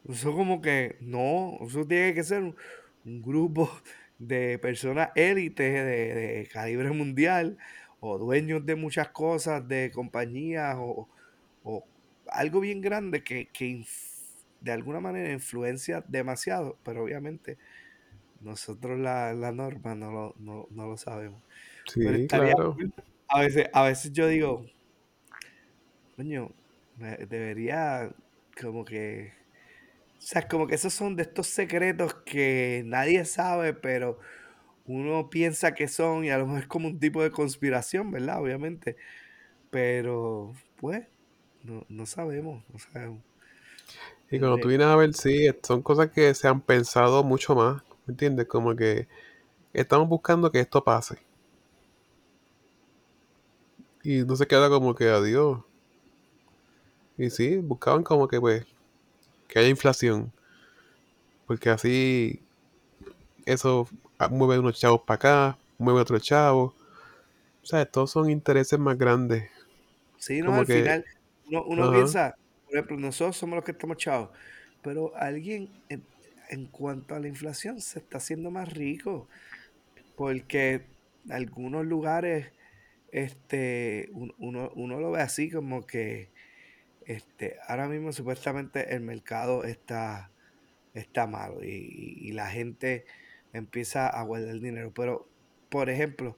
[0.08, 2.56] eso como que no, eso tiene que ser un,
[3.04, 3.70] un grupo
[4.18, 7.58] de personas élites de, de calibre mundial
[8.00, 11.08] o dueños de muchas cosas, de compañías o,
[11.62, 11.88] o
[12.28, 13.84] algo bien grande que, que
[14.60, 17.58] de alguna manera influencia demasiado, pero obviamente
[18.40, 21.44] nosotros la, la norma no lo, no, no lo sabemos.
[22.02, 22.84] Pero Sí, estaría claro.
[23.28, 24.66] A veces, a veces yo digo,
[26.16, 26.54] coño,
[26.96, 28.14] me- debería
[28.60, 29.32] como que,
[30.18, 34.20] o sea, como que esos son de estos secretos que nadie sabe, pero
[34.88, 38.42] uno piensa que son y a lo mejor es como un tipo de conspiración, ¿verdad?
[38.42, 38.96] Obviamente,
[39.70, 41.08] pero pues
[41.62, 43.24] no, no sabemos, no sabemos.
[44.30, 47.54] Y cuando tú re- vienes a ver, sí, son cosas que se han pensado mucho
[47.54, 48.46] más, ¿me entiendes?
[48.46, 49.08] Como que
[49.74, 51.18] estamos buscando que esto pase.
[54.02, 55.60] Y no se queda como que adiós.
[57.18, 58.64] Y sí, buscaban como que pues
[59.48, 60.32] que haya inflación.
[61.46, 62.42] Porque así
[63.46, 63.88] eso
[64.30, 66.74] mueve unos chavos para acá, mueve otros chavos.
[67.62, 69.50] O sea, todos son intereses más grandes.
[70.16, 71.04] Sí, no, Como al que, final
[71.50, 74.30] uno, piensa, por ejemplo, nosotros somos los que estamos chavos,
[74.82, 76.04] pero alguien en,
[76.50, 79.28] en cuanto a la inflación se está haciendo más rico,
[80.16, 80.86] porque
[81.30, 82.52] algunos lugares,
[83.12, 86.32] este, un- uno, uno lo ve así como que,
[87.06, 90.30] este, ahora mismo supuestamente el mercado está,
[90.94, 93.06] está malo y, y- y la gente
[93.52, 95.28] empieza a guardar dinero, pero,
[95.68, 96.36] por ejemplo,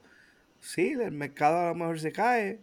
[0.61, 2.61] sí, el mercado a lo mejor se cae,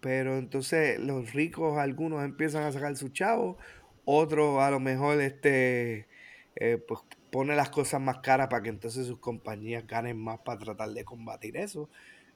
[0.00, 3.56] pero entonces los ricos, algunos empiezan a sacar sus chavos,
[4.04, 6.08] otros a lo mejor este,
[6.56, 7.00] eh, pues
[7.30, 11.04] pone las cosas más caras para que entonces sus compañías ganen más para tratar de
[11.04, 11.88] combatir eso.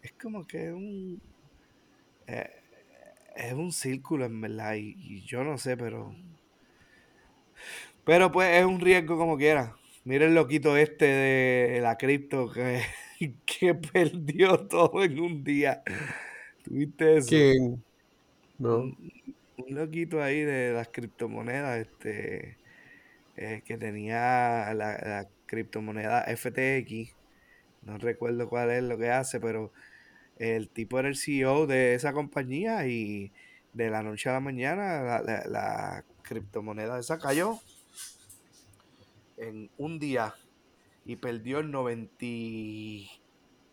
[0.02, 1.20] Es como que un,
[2.26, 2.50] eh,
[3.36, 6.14] es un círculo en verdad y, y yo no sé, pero,
[8.04, 9.76] pero pues es un riesgo como quiera.
[10.06, 12.82] Mira el loquito este de la cripto que,
[13.46, 15.82] que perdió todo en un día.
[16.64, 17.30] ¿Tuviste eso?
[17.30, 17.84] ¿quién?
[18.58, 18.76] No.
[18.78, 18.96] Un,
[19.58, 22.58] un loquito ahí de las criptomonedas, este,
[23.36, 27.16] eh, que tenía la, la criptomoneda FTX,
[27.82, 29.72] no recuerdo cuál es lo que hace, pero
[30.38, 33.32] el tipo era el CEO de esa compañía y
[33.74, 37.60] de la noche a la mañana la, la- la criptomoneda esa cayó
[39.36, 40.34] en un día
[41.04, 43.08] y perdió el 90, y-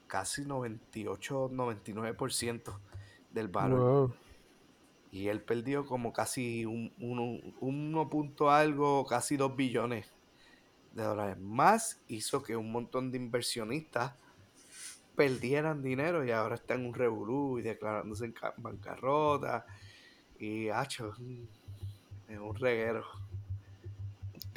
[0.07, 2.79] casi 98, 99%
[3.31, 3.79] del valor.
[3.79, 4.13] Wow.
[5.11, 10.07] Y él perdió como casi un, uno, uno punto algo, casi dos billones
[10.93, 11.37] de dólares.
[11.39, 14.13] Más hizo que un montón de inversionistas
[15.15, 19.65] perdieran dinero y ahora están en un revolú y declarándose en ca- bancarrota.
[20.39, 21.47] Y, hacho, es un
[22.27, 22.39] es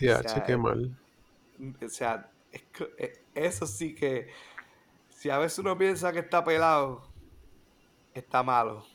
[0.00, 0.14] un reguero.
[0.14, 0.96] O TH, sea, qué eh, mal.
[1.82, 2.62] o sea es
[2.98, 4.28] eh, eso sí que,
[5.09, 7.02] si a veces uno piensa que está pelado,
[8.14, 8.87] está malo.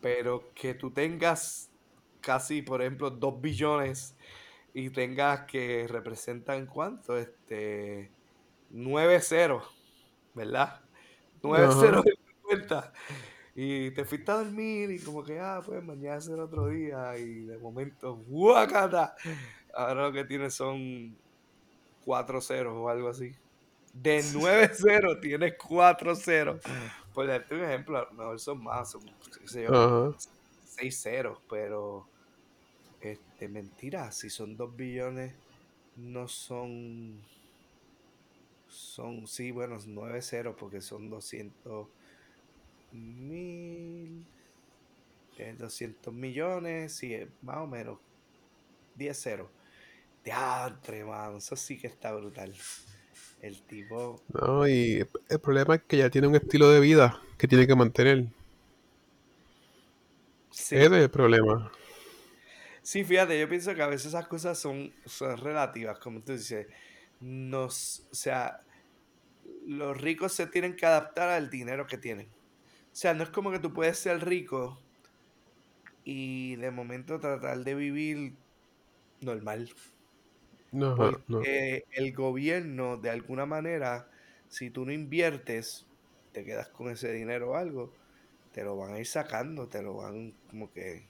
[0.00, 1.70] Pero que tú tengas
[2.20, 4.16] casi, por ejemplo, dos billones
[4.74, 8.12] y tengas que representan cuánto, este,
[8.70, 9.64] nueve ceros,
[10.34, 10.80] ¿verdad?
[11.42, 11.80] Nueve Ajá.
[11.80, 12.92] ceros en tu cuenta
[13.54, 17.16] Y te fuiste a dormir y como que, ah, pues mañana será otro día.
[17.18, 19.16] Y de momento, ¡guacata!
[19.74, 21.16] Ahora lo que tienes son
[22.04, 23.34] cuatro ceros o algo así.
[23.92, 26.60] De 9-0 tienes 4-0.
[27.12, 29.02] Por darte un ejemplo, a lo mejor son más, son,
[29.52, 30.16] yo, Ajá.
[30.78, 32.06] 6 ceros, pero
[33.00, 35.34] este, mentira, si son 2 billones,
[35.96, 37.20] no son,
[38.68, 41.88] son, sí, bueno, 9 ceros porque son 200
[42.92, 44.24] mil,
[45.38, 47.98] eh, 200 millones, sí, eh, más o menos,
[48.96, 49.18] 10
[50.24, 52.54] Diantre, mano, eso sí que está brutal.
[53.40, 57.48] El tipo, No, y el problema es que ya tiene un estilo de vida que
[57.48, 58.26] tiene que mantener.
[60.50, 61.70] sí, Ese es el problema.
[62.82, 66.66] Sí, fíjate, yo pienso que a veces esas cosas son, son relativas, como tú dices.
[67.20, 68.60] Nos, o sea,
[69.66, 72.28] los ricos se tienen que adaptar al dinero que tienen.
[72.28, 74.80] O sea, no es como que tú puedes ser rico
[76.04, 78.34] y de momento tratar de vivir
[79.20, 79.70] normal.
[80.72, 81.38] No, ajá, no.
[81.38, 84.10] Porque el gobierno, de alguna manera,
[84.48, 85.86] si tú no inviertes,
[86.32, 87.92] te quedas con ese dinero o algo,
[88.52, 91.06] te lo van a ir sacando, te lo van como que,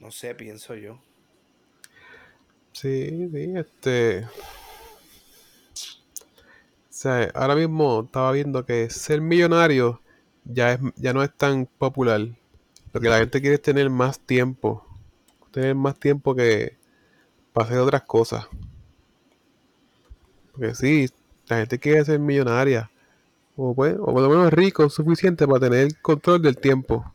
[0.00, 1.00] no sé, pienso yo.
[2.72, 4.24] Sí, sí, este.
[4.24, 4.28] O
[7.00, 10.00] sea, ahora mismo estaba viendo que ser millonario
[10.44, 12.20] ya, es, ya no es tan popular.
[12.92, 14.84] Lo que la gente quiere es tener más tiempo.
[15.52, 16.77] Tener más tiempo que
[17.64, 18.46] hacer otras cosas.
[20.52, 21.08] Porque sí,
[21.46, 22.90] la gente quiere ser millonaria.
[23.56, 27.12] O, pues, o por lo menos rico suficiente para tener control del tiempo.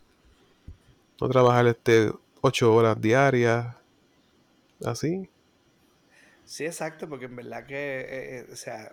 [1.20, 3.76] No trabajar este 8 horas diarias.
[4.84, 5.30] Así.
[6.46, 8.92] Sí, exacto, porque en verdad que, eh, eh, o sea,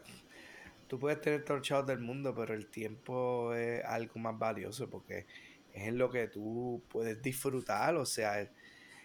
[0.86, 5.26] tú puedes tener chavos del mundo, pero el tiempo es algo más valioso porque
[5.72, 8.48] es en lo que tú puedes disfrutar, o sea,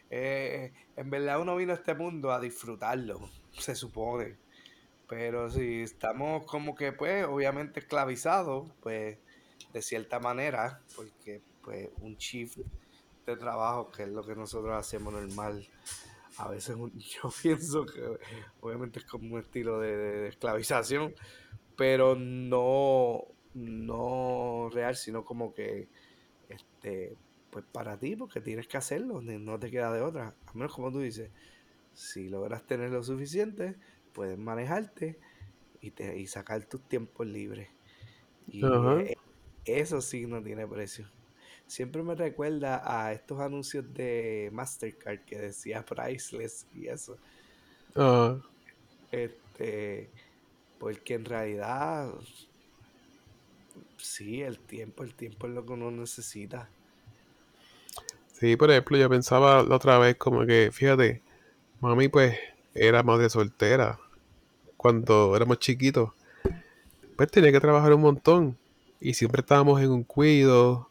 [0.10, 4.38] eh, en verdad uno vino a este mundo a disfrutarlo, se supone,
[5.08, 9.18] pero si estamos como que, pues, obviamente esclavizados, pues,
[9.74, 12.60] de cierta manera, porque, pues, un shift
[13.26, 15.68] de trabajo, que es lo que nosotros hacemos normal,
[16.38, 18.02] a veces yo pienso que
[18.62, 21.14] obviamente es como un estilo de- de esclavización,
[21.78, 25.90] pero no, no real, sino como que,
[26.50, 27.18] este,
[27.56, 30.36] pues para ti, porque tienes que hacerlo, no te queda de otra.
[30.46, 31.32] A menos como tú dices,
[31.94, 33.78] si logras tener lo suficiente,
[34.12, 35.18] puedes manejarte
[35.80, 37.70] y, te, y sacar tus tiempos libres.
[38.50, 39.16] Y eh,
[39.64, 41.10] eso sí no tiene precio.
[41.66, 47.18] Siempre me recuerda a estos anuncios de Mastercard que decía priceless y eso.
[49.14, 50.10] Este,
[50.78, 52.14] porque en realidad,
[53.96, 56.70] sí, el tiempo, el tiempo es lo que uno necesita.
[58.40, 61.22] Sí, por ejemplo, yo pensaba la otra vez como que, fíjate,
[61.80, 62.38] mami pues
[62.74, 64.00] era madre soltera
[64.78, 66.12] cuando éramos chiquitos.
[67.16, 68.58] Pues tenía que trabajar un montón
[69.00, 70.90] y siempre estábamos en un cuido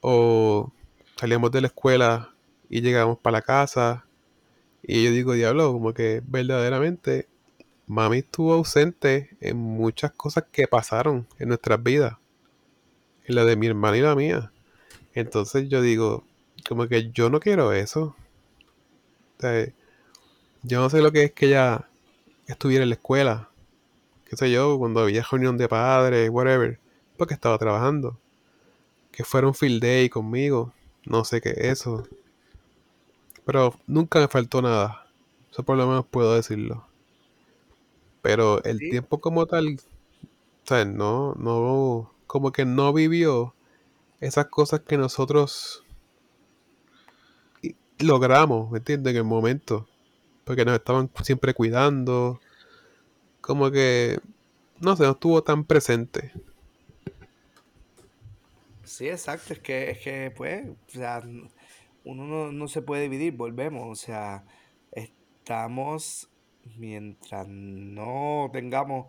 [0.00, 0.72] o
[1.16, 2.34] salíamos de la escuela
[2.68, 4.04] y llegábamos para la casa.
[4.82, 7.28] Y yo digo, diablo, como que verdaderamente
[7.86, 12.16] mami estuvo ausente en muchas cosas que pasaron en nuestras vidas,
[13.24, 14.52] en la de mi hermana y la mía.
[15.14, 16.24] Entonces yo digo,
[16.68, 18.16] como que yo no quiero eso.
[19.38, 19.66] O sea,
[20.62, 21.88] yo no sé lo que es que ella
[22.48, 23.50] estuviera en la escuela,
[24.26, 26.80] qué sé yo, cuando había reunión de padres, whatever,
[27.18, 28.18] porque estaba trabajando.
[29.12, 30.72] Que fuera un field day conmigo,
[31.06, 32.04] no sé qué es eso.
[33.46, 35.06] Pero nunca me faltó nada.
[35.50, 36.86] Eso por lo menos puedo decirlo.
[38.22, 43.54] Pero el Sí, tiempo como tal, o sea, no, no, como que no vivió
[44.20, 45.83] esas cosas que nosotros
[47.98, 49.12] logramos, ¿me entiendes?
[49.12, 49.88] En el momento.
[50.44, 52.40] Porque nos estaban siempre cuidando.
[53.40, 54.18] Como que,
[54.80, 56.32] no sé, no estuvo tan presente.
[58.84, 61.22] sí, exacto, es que, es que pues, o sea,
[62.04, 64.44] uno no, no se puede dividir, volvemos, o sea,
[64.92, 66.30] estamos,
[66.76, 69.08] mientras no tengamos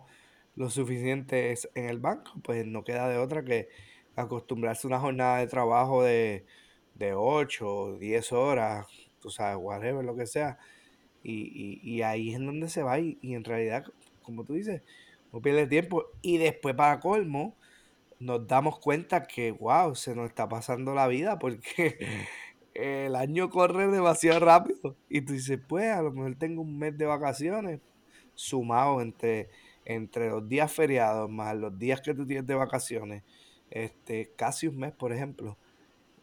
[0.54, 3.68] lo suficiente en el banco, pues no queda de otra que
[4.16, 6.46] acostumbrarse a una jornada de trabajo de,
[6.98, 8.86] de 8 o 10 horas,
[9.20, 10.58] tú sabes, whatever, lo que sea,
[11.22, 13.84] y, y, y ahí es en donde se va, y, y en realidad,
[14.22, 14.82] como tú dices,
[15.32, 17.56] no pierde tiempo, y después para colmo,
[18.18, 21.98] nos damos cuenta que, wow, se nos está pasando la vida porque
[22.74, 24.96] el año corre demasiado rápido.
[25.08, 27.80] Y tú dices, pues, a lo mejor tengo un mes de vacaciones
[28.34, 29.50] sumado entre,
[29.84, 33.22] entre los días feriados más los días que tú tienes de vacaciones.
[33.70, 35.58] este, casi un mes, por ejemplo.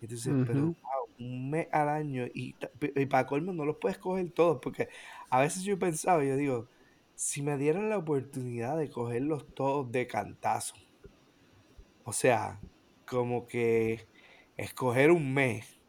[0.04, 0.76] Y tú dices, pero wow,
[1.18, 4.90] un mes al año y, y para colmo no los puedes coger todos, porque
[5.30, 6.68] a veces yo he pensado, yo digo,
[7.16, 10.76] si me dieran la oportunidad de cogerlos todos de cantazo,
[12.04, 12.60] o sea,
[13.08, 14.06] como que
[14.58, 15.80] escoger un mes,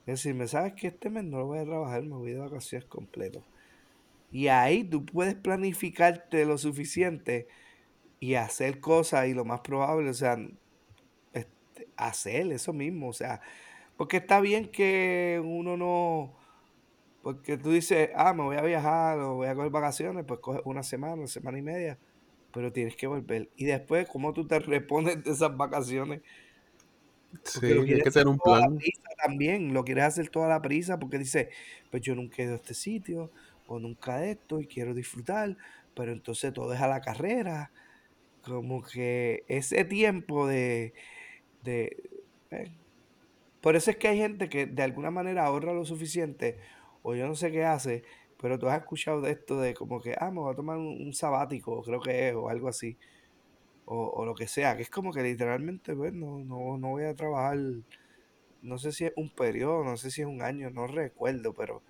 [0.00, 2.40] es decir, me sabes que este mes no lo voy a trabajar, me voy de
[2.40, 3.42] vacaciones completo.
[4.30, 7.48] Y ahí tú puedes planificarte lo suficiente
[8.20, 10.36] y hacer cosas y lo más probable, o sea,
[11.78, 13.40] este, hacer eso mismo, o sea,
[13.96, 16.34] porque está bien que uno no,
[17.22, 20.60] porque tú dices, ah, me voy a viajar o voy a coger vacaciones, pues coge
[20.64, 21.98] una semana, una semana y media,
[22.52, 23.50] pero tienes que volver.
[23.56, 26.22] Y después, ¿cómo tú te repones de esas vacaciones?
[27.52, 28.78] Porque lo Sí, hay quieres que hacer tener un plan.
[28.78, 31.48] prisa también, lo quieres hacer toda la prisa porque dices,
[31.90, 33.30] pues yo nunca he ido a este sitio
[33.66, 35.56] o nunca esto y quiero disfrutar,
[35.94, 37.72] pero entonces todo es a la carrera,
[38.42, 40.94] como que ese tiempo de,
[41.68, 42.72] eh,
[43.60, 46.58] por eso es que hay gente que de alguna manera ahorra lo suficiente,
[47.02, 48.04] o yo no sé qué hace,
[48.40, 50.86] pero tú has escuchado de esto de como que, ah, me voy a tomar un,
[50.86, 52.96] un sabático, creo que es, o algo así,
[53.86, 57.04] o, o lo que sea, que es como que literalmente, pues, no, no, no voy
[57.04, 57.58] a trabajar,
[58.62, 61.82] no sé si es un periodo, no sé si es un año, no recuerdo, pero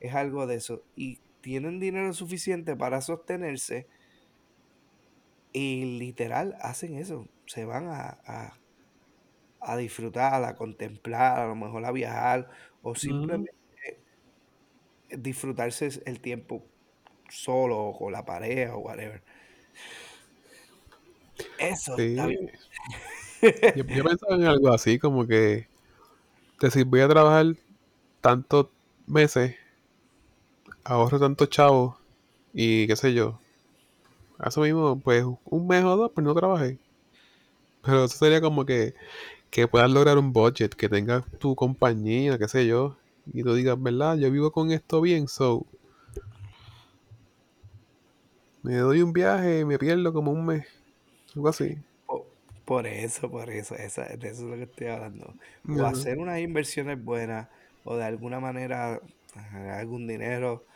[0.00, 0.82] es algo de eso.
[0.96, 3.86] Y tienen dinero suficiente para sostenerse
[5.52, 8.52] y literal hacen eso, se van a,
[9.66, 12.48] a disfrutar, a contemplar, a lo mejor a viajar,
[12.82, 13.52] o simplemente
[15.10, 16.64] disfrutarse el tiempo
[17.28, 19.22] solo o con la pareja o whatever.
[21.58, 22.50] Eso está bien.
[23.76, 25.68] yo, yo pensaba en algo así, como que
[26.60, 27.46] decir, voy a trabajar
[28.20, 28.68] tantos
[29.06, 29.56] meses,
[30.84, 31.96] ahorro tantos chavos
[32.52, 33.38] y qué sé yo.
[34.44, 36.78] Eso mismo, pues un mes o dos, pues no trabajé.
[37.82, 38.94] Pero eso sería como que,
[39.50, 42.96] que puedas lograr un budget, que tengas tu compañía, qué sé yo,
[43.32, 44.16] y tú digas, ¿verdad?
[44.18, 45.66] Yo vivo con esto bien, so
[48.62, 50.66] me doy un viaje y me pierdo como un mes,
[51.34, 51.78] algo así.
[52.06, 52.26] Po-
[52.64, 55.36] Por eso, por eso, esa, de eso es lo que estoy hablando.
[55.72, 57.48] O hacer unas inversiones buenas,
[57.84, 59.00] o de alguna manera
[59.78, 60.66] algún dinero,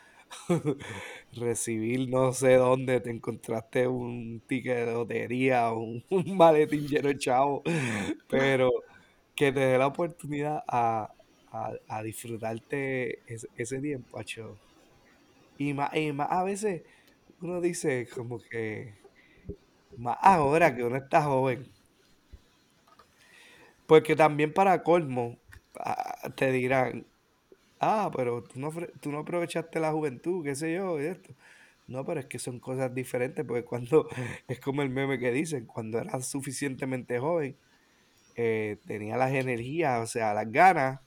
[1.35, 7.17] recibir no sé dónde te encontraste un ticket de lotería un, un maletín lleno de
[7.17, 7.63] chavo,
[8.27, 8.71] pero
[9.35, 11.11] que te dé la oportunidad a,
[11.51, 14.19] a, a disfrutarte ese, ese tiempo.
[15.57, 16.83] Y más, y más a veces
[17.41, 18.93] uno dice como que,
[19.97, 21.65] más ahora que uno está joven,
[23.87, 25.37] porque también para colmo,
[25.79, 27.05] ah, te dirán,
[27.81, 31.33] ah, pero tú no, tú no aprovechaste la juventud, qué sé yo, y esto.
[31.87, 34.07] No, pero es que son cosas diferentes, porque cuando,
[34.47, 37.57] es como el meme que dicen, cuando eras suficientemente joven,
[38.35, 41.01] eh, tenía las energías, o sea, las ganas,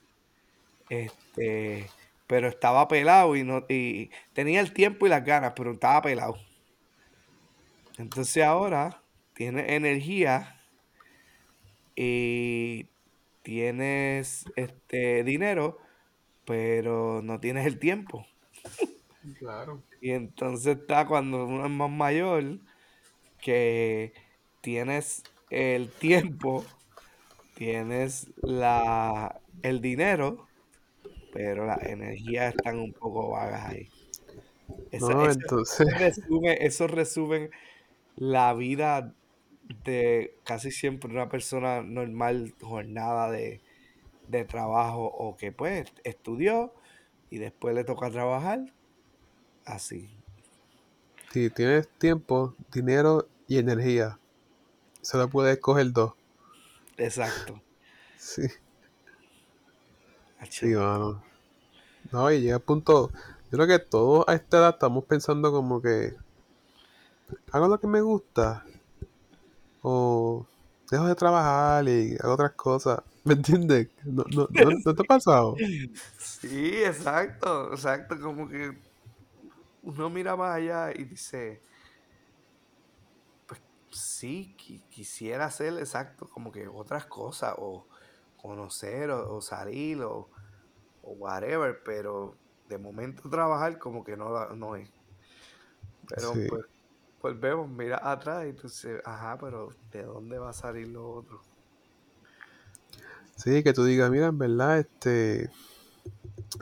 [0.91, 1.87] este,
[2.27, 6.37] pero estaba pelado y no, y tenía el tiempo y las ganas, pero estaba pelado.
[7.99, 9.03] Entonces ahora
[9.35, 10.57] tienes energía
[11.97, 12.87] y
[13.43, 15.79] tienes este dinero,
[16.45, 18.27] pero no tienes el tiempo.
[19.39, 19.83] Claro.
[20.01, 22.59] Y entonces está cuando uno es más mayor,
[23.41, 24.15] que
[24.63, 26.65] tienes el tiempo,
[27.57, 30.49] tienes la, el dinero,
[31.33, 33.89] pero las energías están un poco vagas ahí.
[34.93, 37.51] Esa- No, entonces, resume, eso resumen
[38.17, 39.15] la vida
[39.85, 43.63] de casi siempre una persona normal, jornada de,
[44.29, 46.75] de trabajo o que pues estudió
[47.31, 48.73] y después le toca trabajar,
[49.65, 50.11] así,
[51.35, 54.21] si tienes tiempo, dinero y energía,
[55.03, 56.13] solo puedes coger dos.
[56.97, 57.61] exacto.
[58.17, 58.49] Sí,
[60.49, 60.67] sí, Acho.
[60.75, 61.23] mano.
[62.13, 63.11] No, y llega el punto,
[63.51, 66.15] yo creo que todos a esta edad estamos pensando como que
[67.53, 68.65] hago lo que me gusta
[69.83, 70.47] o
[70.91, 73.01] dejo de trabajar y hago otras cosas.
[73.25, 73.89] ¿Me entiendes?
[74.05, 75.63] No, no, no, ¿no te ha pasado?
[76.19, 78.73] Sí, exacto, exacto, como que
[79.83, 81.63] uno mira más allá y dice,
[83.47, 87.89] pues sí, qui- quisiera hacer exacto, como que otras cosas, o
[88.37, 90.31] conocer, o, o salir, o,
[91.03, 94.91] o whatever, pero de momento trabajar como que no, la- no es.
[96.09, 96.49] Pero Sí.
[96.49, 96.63] pues,
[97.19, 101.11] pues vemos, mira atrás y tú dices, ajá, pero ¿de dónde va a salir lo
[101.11, 101.47] otro?
[103.37, 105.51] Sí, que tú digas, mira, en verdad, este,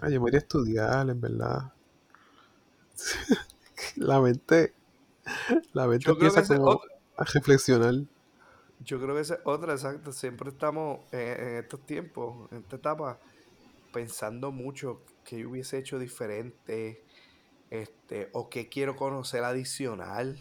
[0.03, 1.73] ay, yo me voy a estudiar, en verdad.
[3.97, 4.75] La mente,
[5.75, 6.93] la mente Yo empieza como otro.
[7.17, 7.95] a reflexionar.
[8.79, 10.13] Yo creo que esa es otra, exacto.
[10.13, 13.21] Siempre estamos en, en estos tiempos, en esta etapa,
[13.93, 17.05] pensando mucho que yo hubiese hecho diferente,
[17.71, 20.39] este, o que quiero conocer adicional,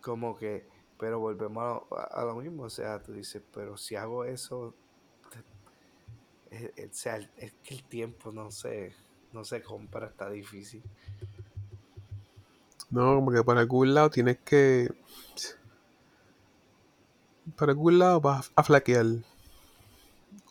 [0.00, 3.96] como que, pero volvemos a, lo- a lo mismo, o sea, tú dices, pero si
[3.96, 4.79] hago eso,
[6.52, 8.94] o sea, el- es que el tiempo no se,
[9.32, 10.82] no se compra, está difícil.
[12.90, 14.88] No, como que por algún lado tienes que.
[17.56, 19.06] Por algún lado vas a flaquear.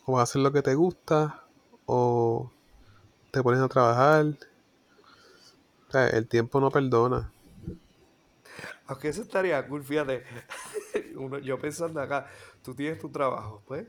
[0.06, 1.44] O vas a hacer lo que te gusta,
[1.86, 2.50] o
[3.30, 4.26] te pones a trabajar.
[5.88, 7.30] O sea, el tiempo no perdona.
[8.86, 10.24] Aunque eso estaría cool, fíjate,
[11.16, 12.26] uno, yo pensando acá,
[12.62, 13.86] tú tienes tu trabajo, pues,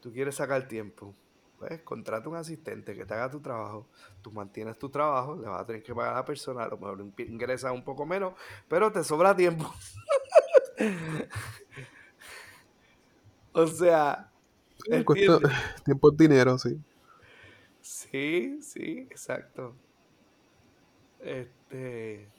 [0.00, 1.14] tú quieres sacar tiempo,
[1.58, 3.86] pues, contrata un asistente que te haga tu trabajo,
[4.22, 6.78] tú mantienes tu trabajo, le vas a tener que pagar a la persona, a lo
[6.78, 8.34] mejor ingresas un poco menos,
[8.68, 9.72] pero te sobra tiempo.
[13.52, 14.30] O sea,
[15.04, 15.40] cuesta
[15.84, 16.80] tiempo es dinero, sí.
[17.80, 19.74] Sí, sí, exacto.
[21.18, 22.30] Este,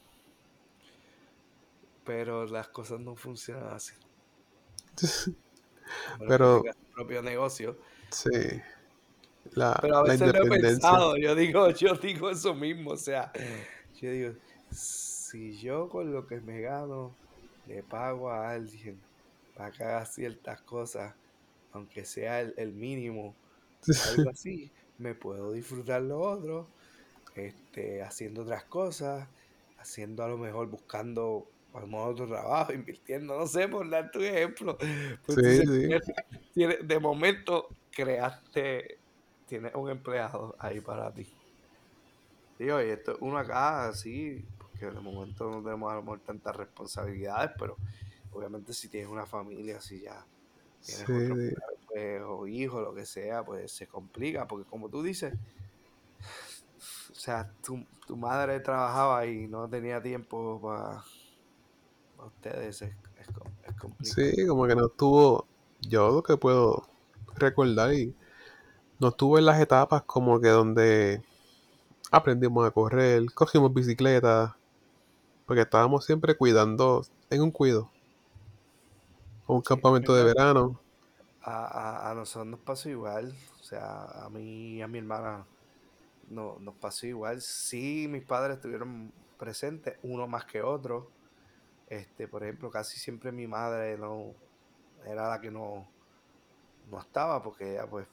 [2.05, 3.93] pero las cosas no funcionan así.
[6.27, 6.63] Pero
[6.93, 7.77] propio negocio.
[8.09, 8.29] sí,
[9.53, 12.97] la, Pero a la veces lo he pensado, yo digo, yo digo eso mismo, o
[12.97, 13.31] sea,
[13.99, 14.33] yo digo,
[14.69, 17.15] si yo con lo que me gano
[17.67, 18.99] le pago a alguien
[19.55, 21.13] para que haga ciertas cosas,
[21.73, 23.35] aunque sea el, el mínimo
[24.09, 26.67] algo así, me puedo disfrutar lo otro,
[27.35, 29.27] este, haciendo otras cosas,
[29.77, 34.19] haciendo a lo mejor buscando a lo mejor otro trabajo, invirtiendo, no sé, por darte
[34.19, 34.77] un ejemplo.
[35.25, 36.01] Pues Sí, sí.
[36.53, 39.01] tienes- de momento creaste,
[39.45, 41.37] tienes un empleado ahí para ti.
[42.57, 46.21] Digo, y esto es uno acá, así, porque de momento no tenemos a lo mejor
[46.21, 47.79] tantas responsabilidades, pero
[48.29, 50.27] obviamente si tienes una familia, si ya
[50.85, 51.55] tienes Sí, otro, sí.
[51.87, 55.35] pues, o hijo, lo que sea, pues se complica, porque como tú dices,
[57.11, 61.03] o sea, tu, tu madre trabajaba y no tenía tiempo para
[62.27, 64.29] ustedes, es, es, com- es complicado.
[64.29, 65.47] Sí, como que no estuvo,
[65.81, 66.87] yo lo que puedo
[67.35, 68.15] recordar y
[68.99, 71.23] no estuvo en las etapas como que donde
[72.11, 74.57] aprendimos a correr, cogimos bicicleta,
[75.45, 77.91] porque estábamos siempre cuidando, en un cuido,
[79.47, 80.81] un Sí, campamento de verano.
[81.43, 81.65] A,
[82.07, 85.47] a, a nosotros nos pasó igual, o sea, a mí y a mi hermana
[86.23, 87.41] no, nos pasó igual.
[87.41, 91.13] Sí, mis padres estuvieron presentes, uno más que otro.
[91.91, 94.33] Este, por ejemplo, casi siempre mi madre no
[95.05, 95.85] era la que no,
[96.89, 98.07] no estaba porque ella pues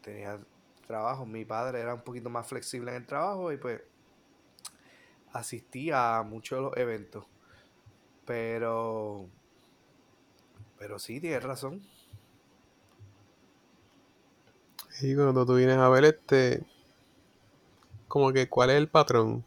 [0.00, 0.40] tenía
[0.86, 1.26] trabajo.
[1.26, 3.82] Mi padre era un poquito más flexible en el trabajo y pues
[5.34, 7.26] asistía a muchos de los eventos.
[8.24, 9.26] Pero,
[10.78, 11.82] pero sí, tienes razón.
[15.02, 16.64] Y cuando tú vienes a ver este,
[18.08, 19.44] como que cuál es el patrón.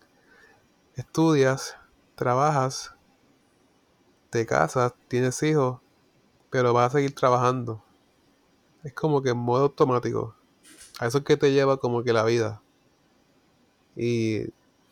[0.95, 1.78] Estudias,
[2.13, 2.93] trabajas,
[4.38, 5.80] te casas, tienes hijos,
[6.52, 7.82] pero vas a seguir trabajando.
[8.84, 10.36] Es como que en modo automático.
[11.00, 12.62] A eso es que te lleva como que la vida.
[13.96, 14.50] Y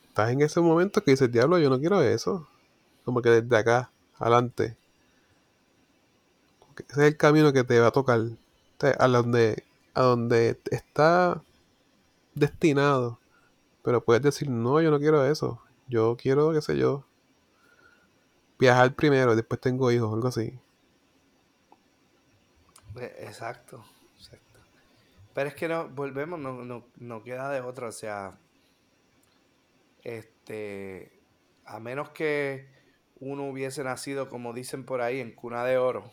[0.07, 2.47] estás en ese momento que dices, diablo, yo no quiero eso.
[3.03, 4.75] Como que desde acá, adelante.
[6.89, 8.21] Ese es el camino que te va a tocar.
[8.97, 11.39] A donde, a donde está
[12.33, 13.19] destinado.
[13.83, 15.61] Pero puedes decir, no, yo no quiero eso.
[15.87, 17.05] Yo quiero, qué sé yo,
[18.59, 20.59] viajar primero después tengo hijos, algo así.
[23.19, 23.83] Exacto,
[24.17, 24.59] exacto.
[25.33, 28.37] Pero es que no, volvemos, no, no, no queda de otra, o sea,
[30.03, 31.11] este,
[31.65, 32.67] a menos que
[33.19, 36.11] uno hubiese nacido, como dicen por ahí, en cuna de oro,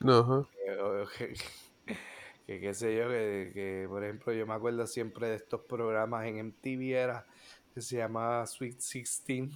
[0.00, 0.48] No, ajá.
[1.18, 1.34] que,
[2.60, 6.38] qué sé yo, que, que, por ejemplo yo me acuerdo siempre de estos programas en
[6.38, 7.26] MTV era,
[7.74, 9.50] que se llamaba Sweet Sixteen,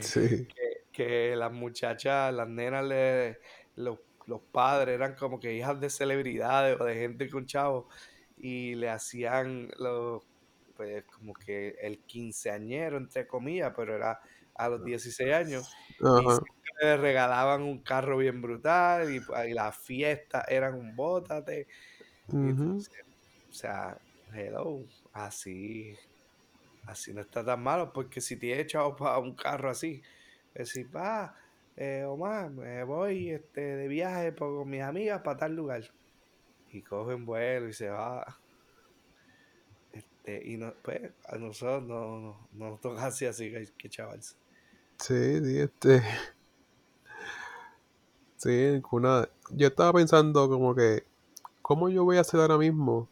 [0.00, 0.46] Sí.
[0.46, 0.65] que,
[0.96, 3.40] que las muchachas, las nenas, le,
[3.76, 7.86] los, los padres eran como que hijas de celebridades o de gente con chavos
[8.36, 10.22] y le hacían los,
[10.74, 14.20] pues como que el quinceañero, entre comillas, pero era
[14.54, 15.66] a los 16 años
[16.00, 16.38] Ajá.
[16.42, 19.16] siempre le regalaban un carro bien brutal y,
[19.48, 21.68] y las fiestas eran un bótate.
[22.40, 23.04] Entonces,
[23.50, 24.00] o sea,
[24.32, 25.98] hello, así,
[26.84, 30.02] así no está tan malo, porque si te he echado para un carro así,
[30.58, 31.34] decir, va,
[31.76, 35.82] eh, Omar, me voy este, de viaje por- con mis amigas para tal lugar.
[36.72, 38.40] Y cogen vuelo y se va.
[39.92, 43.88] Este, y no, pues, a nosotros no, no, no nos toca así, así que que
[43.88, 44.36] chavarse.
[44.98, 46.02] Sí, sí, este.
[48.36, 49.28] Sí, una...
[49.50, 51.04] yo estaba pensando como que,
[51.62, 53.08] ¿cómo yo voy a hacer ahora mismo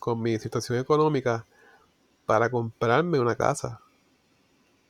[0.00, 1.46] con mi situación económica
[2.26, 3.80] para comprarme una casa?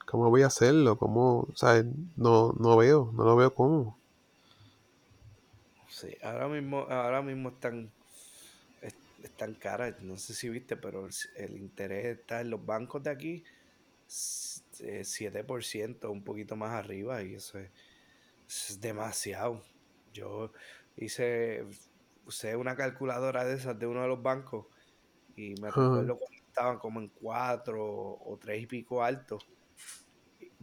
[0.06, 0.96] ¿Cómo voy a hacerlo?
[0.98, 1.40] ¿Cómo?
[1.42, 1.82] O sea,
[2.16, 3.98] no, no veo, no lo veo cómo.
[5.88, 7.92] Sí, ahora mismo, ahora mismo están,
[8.82, 10.00] es- están caras.
[10.02, 13.44] No sé si viste, pero el, el interés está en los bancos de aquí,
[14.08, 17.70] s- eh, 7%, un poquito más arriba, y eso es,
[18.48, 19.62] eso es demasiado.
[20.12, 20.52] Yo
[20.96, 21.66] hice,
[22.26, 24.66] usé una calculadora de esas de uno de los bancos
[25.36, 29.46] y me recuerdo cuando estaban como en 4 o 3 y pico altos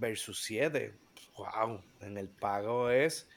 [0.03, 0.93] versus 7.
[1.37, 3.29] Wow, en el pago es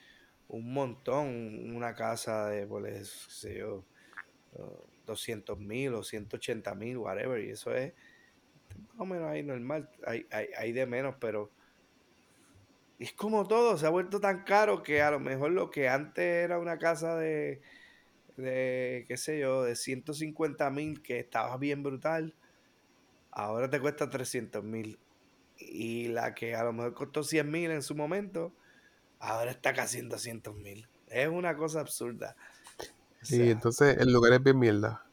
[0.48, 1.74] un montón.
[1.74, 3.84] Una casa de, pues, sé yo,
[4.54, 7.40] uh, 200 mil o 180 mil, whatever.
[7.40, 7.92] Y eso es
[8.88, 9.88] más o menos ahí normal.
[10.04, 11.50] Hay, hay, hay de menos, pero
[12.98, 13.78] es como todo.
[13.78, 17.16] Se ha vuelto tan caro que a lo mejor lo que antes era una casa
[17.16, 17.62] de,
[18.36, 22.34] de qué sé yo, de 150 mil, que estaba bien brutal,
[23.30, 24.98] ahora te cuesta 300 mil.
[25.58, 28.52] Y la que a lo mejor costó 100 mil en su momento,
[29.20, 30.88] ahora está casi en 200 mil.
[31.08, 32.36] Es una cosa absurda.
[33.32, 35.04] O Y entonces el lugar es bien mierda,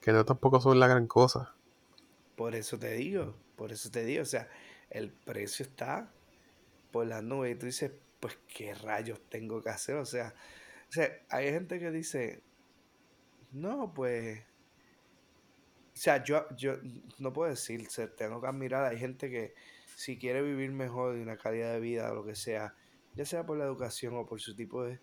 [0.00, 1.54] que no tampoco son la gran cosa.
[2.36, 4.48] por eso te digo, por eso te digo, o sea,
[4.90, 6.10] el precio está
[6.90, 10.34] por las nubes y tú dices, pues qué rayos tengo que hacer, o sea,
[10.88, 12.42] o sea, hay gente que dice,
[13.52, 16.76] no, pues, o sea, yo, yo
[17.18, 17.86] no puedo decir,
[18.16, 19.54] tengo que admirar, hay gente que
[20.02, 22.74] si quiere vivir mejor y una calidad de vida o lo que sea,
[23.14, 24.98] ya sea por la educación o por su tipo de,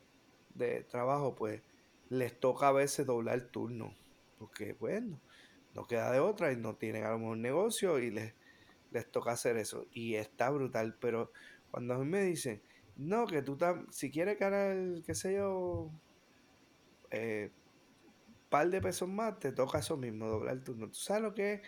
[0.55, 1.61] de trabajo, pues
[2.09, 3.95] les toca a veces doblar turno,
[4.37, 5.21] porque bueno,
[5.73, 8.33] no queda de otra y no tienen a lo mejor negocio y les,
[8.91, 9.85] les toca hacer eso.
[9.93, 11.31] Y está brutal, pero
[11.71, 12.61] cuando a mí me dicen,
[12.97, 13.57] no, que tú
[13.91, 14.75] si quieres ganar,
[15.05, 15.89] qué sé yo,
[17.09, 17.51] eh,
[18.49, 20.87] par de pesos más, te toca eso mismo, doblar turno.
[20.89, 21.61] ¿Tú sabes lo que es?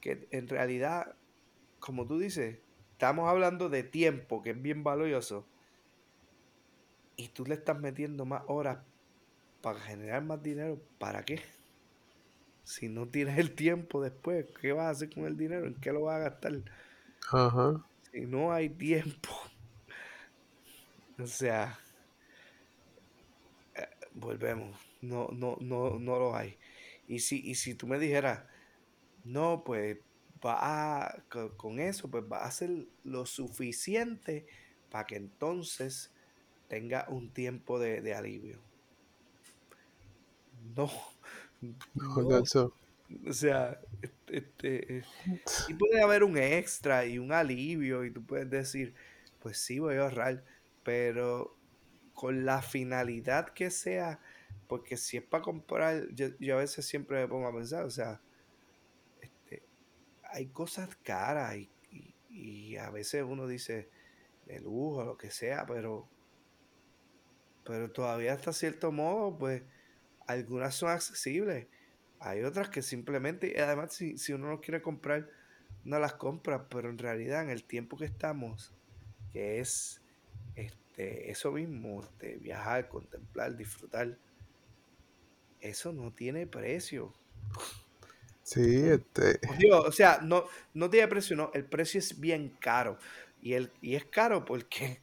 [0.00, 1.16] Que en realidad,
[1.80, 2.60] como tú dices,
[2.98, 5.46] estamos hablando de tiempo, que es bien valioso,
[7.16, 8.78] y tú le estás metiendo más horas
[9.62, 11.40] para generar más dinero, ¿para qué?
[12.64, 15.68] Si no tienes el tiempo después, ¿qué vas a hacer con el dinero?
[15.68, 16.54] ¿En qué lo vas a gastar?
[17.30, 17.86] Ajá.
[18.10, 19.30] Si no hay tiempo.
[21.20, 21.78] O sea,
[24.12, 24.76] volvemos.
[25.02, 26.58] No, no, no, no lo hay.
[27.06, 28.42] Y si, y si tú me dijeras,
[29.22, 29.98] no, pues
[30.44, 34.46] va a, co- con eso, pues va a hacer lo suficiente
[34.90, 36.12] para que entonces
[36.68, 38.60] tenga un tiempo de, de alivio.
[40.76, 40.90] No,
[41.94, 42.48] No.
[43.28, 45.04] O sea, este, este, eh,
[45.44, 48.94] sí puede haber un extra y un alivio y tú puedes decir,
[49.40, 50.44] pues sí, voy a ahorrar,
[50.84, 51.56] pero
[52.14, 54.20] con la finalidad que sea,
[54.68, 57.90] porque si es para comprar, yo, yo a veces siempre me pongo a pensar, o
[57.90, 58.20] sea,
[60.38, 61.68] hay cosas caras y,
[62.30, 63.90] y- a veces uno dice
[64.46, 66.08] de lujo, lo que sea, pero,
[67.64, 69.62] pero todavía hasta cierto modo, pues
[70.26, 71.68] algunas son accesibles,
[72.20, 75.30] hay otras que simplemente, además si, si uno no quiere comprar,
[75.84, 78.74] no las compra, pero en realidad en el tiempo que estamos,
[79.32, 80.02] que es
[80.56, 84.18] este, eso mismo, este, viajar, contemplar, disfrutar,
[85.60, 87.14] eso no tiene precio.
[88.52, 90.44] Sí, este, Digo, o sea, no,
[90.74, 92.98] no tiene precio, no, el precio es bien caro.
[93.40, 95.00] Y, el, y es caro porque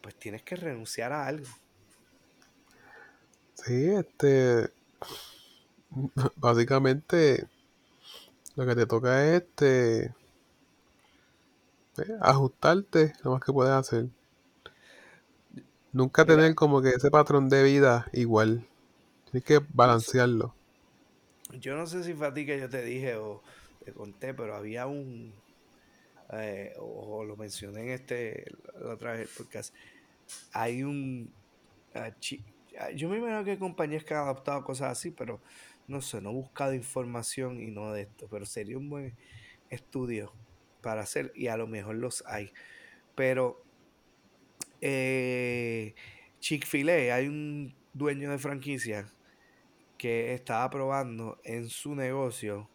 [0.00, 1.48] pues tienes que renunciar a algo.
[3.54, 4.70] sí, este,
[6.36, 7.48] básicamente
[8.56, 10.14] lo que te toca es este,
[11.98, 14.06] eh, ajustarte lo más que puedes hacer.
[15.94, 18.66] Nunca Mira, tener como que ese patrón de vida igual.
[19.30, 19.60] Tienes que
[19.96, 20.53] sé- balancearlo.
[21.52, 23.42] Yo no sé si fue que yo te dije o
[23.84, 25.32] te conté, pero había un,
[26.32, 28.44] eh, o, lo mencioné en este,
[28.80, 29.60] la otra vez, porque
[30.52, 31.32] hay un,
[31.94, 32.10] ah,
[32.94, 35.40] yo me imagino que hay compañías que han adoptado cosas así, pero
[35.86, 39.14] no sé, no he buscado información y no de esto, pero sería un buen
[39.70, 40.32] estudio
[40.80, 42.52] para hacer y a lo mejor los hay.
[43.14, 43.62] Pero
[44.80, 45.94] eh,
[46.40, 49.06] Chick-fil-A, hay un dueño de franquicia
[50.04, 52.68] que estaba probando en su negocio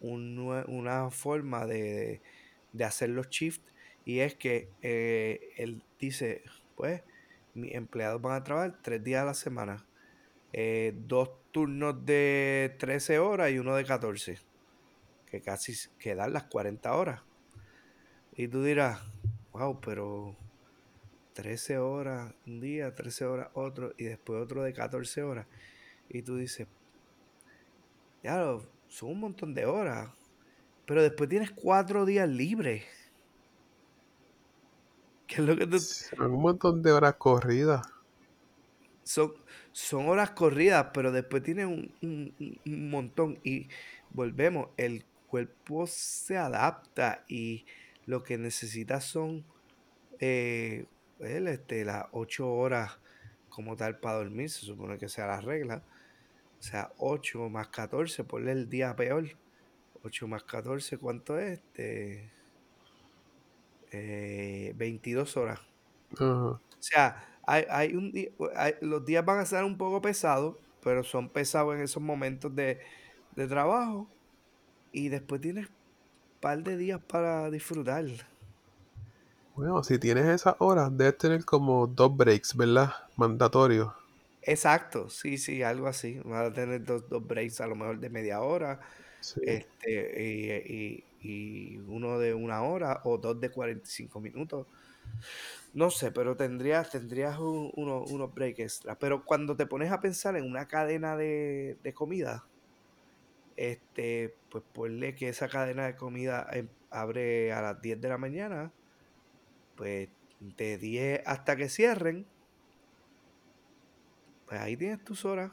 [0.00, 2.20] una forma de,
[2.74, 3.72] de hacer los shifts
[4.04, 6.42] y es que eh, él dice,
[6.76, 7.00] pues
[7.54, 9.86] mis empleados van a trabajar tres días a la semana,
[10.52, 14.38] eh, dos turnos de 13 horas y uno de 14
[15.30, 17.22] que casi quedan las 40 horas.
[18.36, 19.00] Y tú dirás,
[19.52, 20.36] wow, pero
[21.32, 25.46] 13 horas un día, 13 horas otro, y después otro de 14 horas.
[26.12, 26.68] Y tú dices,
[28.22, 28.58] ya,
[28.88, 30.10] son un montón de horas.
[30.86, 32.84] Pero después tienes cuatro días libres.
[35.26, 35.66] ¿Qué es lo que.
[36.08, 37.86] Son un montón de horas corridas.
[39.04, 39.32] Son,
[39.72, 43.38] son horas corridas, pero después tienes un, un- un montón.
[43.44, 43.68] Y
[44.10, 47.66] volvemos, el cuerpo se adapta y
[48.06, 49.44] lo que necesitas son
[50.20, 50.86] eh,
[51.20, 53.00] el, este, las 8 horas
[53.48, 54.50] como tal para dormir.
[54.50, 55.84] Se supone que sea la regla.
[56.62, 59.38] O sea, 8 más 14, ponle el día peor.
[60.02, 61.60] 8 más 14, ¿cuánto es?
[61.60, 62.32] Este,
[63.90, 65.60] eh, 22 horas.
[66.80, 70.56] O sea, hay, hay un día, hay- los días van a ser un poco pesados,
[70.80, 72.80] pero son pesados en esos momentos de,
[73.36, 74.10] de trabajo.
[74.92, 75.74] Y después tienes un
[76.40, 78.06] par de días para disfrutar.
[79.54, 82.92] Bueno, si tienes esas horas, debes tener como dos breaks, ¿verdad?
[83.16, 83.94] Mandatorios.
[84.42, 86.18] Exacto, sí, sí, algo así.
[86.24, 88.80] Vas a tener dos, dos breaks a lo mejor de media hora,
[89.20, 89.40] Sí.
[89.40, 94.66] este, y, y- y uno de una hora o dos de 45 minutos.
[95.72, 98.98] No sé, pero tendrías, tendrías un- uno- unos breaks extra.
[98.98, 102.48] Pero cuando te pones a pensar en una cadena de, de comida,
[103.56, 108.18] este, pues ponle que esa cadena de comida em- abre a las 10 de la
[108.18, 108.74] mañana,
[109.74, 112.32] pues de 10 hasta que cierren,
[114.52, 115.50] pues ahí tienes tus horas.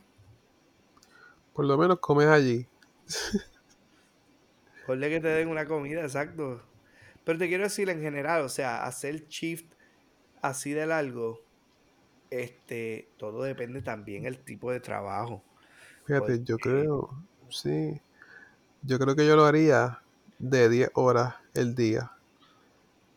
[1.54, 2.68] Por lo menos comes allí.
[4.86, 6.62] Ponle que te den una comida, exacto.
[7.24, 9.72] Pero te quiero decir en general, o sea, hacer shift
[10.42, 11.40] así de largo,
[12.30, 15.42] este, todo depende también el tipo de trabajo.
[16.06, 18.02] Fíjate, yo creo, sí,
[18.82, 20.02] yo creo que yo lo haría
[20.40, 22.12] de 10 horas el día.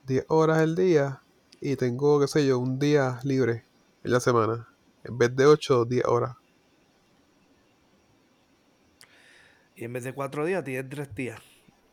[0.06, 1.22] 10 horas el día
[1.60, 3.64] y tengo, qué sé yo, un día libre
[4.04, 4.68] en la semana.
[5.04, 6.36] En vez de 8, 10 horas.
[9.74, 11.40] y en vez de cuatro días, tienes tres días.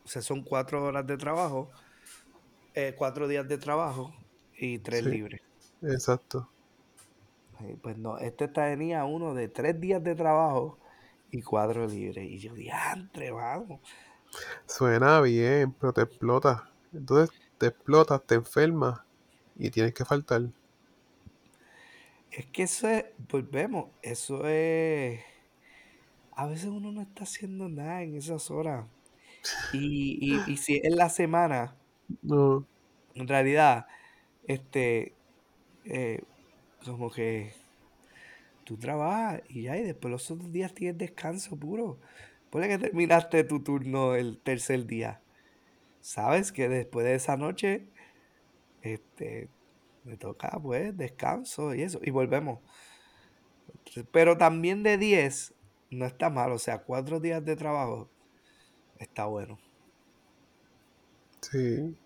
[0.04, 1.72] O sea, son cuatro horas de trabajo,
[2.74, 4.14] eh, cuatro días de trabajo
[4.54, 5.42] y tres Sí, libres.
[5.82, 6.50] exacto.
[7.62, 10.80] Eh, Pues no, este tenía uno de tres días de trabajo
[11.32, 12.26] y cuatro libres.
[12.30, 13.82] Y yo, diantre, vamos.
[14.66, 16.62] Suena bien, pero te explotas.
[16.94, 19.02] Entonces te explotas, te enfermas
[19.56, 20.44] y tienes que faltar.
[22.32, 25.20] Es que eso es, volvemos, eso es,
[26.36, 28.86] a veces uno no está haciendo nada en esas horas.
[29.74, 31.76] Y, y, y si es la semana,
[32.24, 32.66] No,
[33.16, 33.88] en realidad,
[34.48, 35.14] este,
[35.86, 36.24] eh,
[36.86, 37.54] como que
[38.64, 42.00] tú trabajas y ya, y después los otros días tienes descanso puro.
[42.50, 45.22] Ponle que terminaste tu turno el tercer día.
[46.02, 47.88] Sabes que después de esa noche,
[48.82, 49.50] este,
[50.10, 52.62] me toca pues descanso y eso, y volvemos.
[54.12, 55.56] Pero también de 10
[55.90, 58.12] no está mal, o sea, cuatro días de trabajo
[58.98, 59.60] está bueno.
[61.42, 61.98] sí,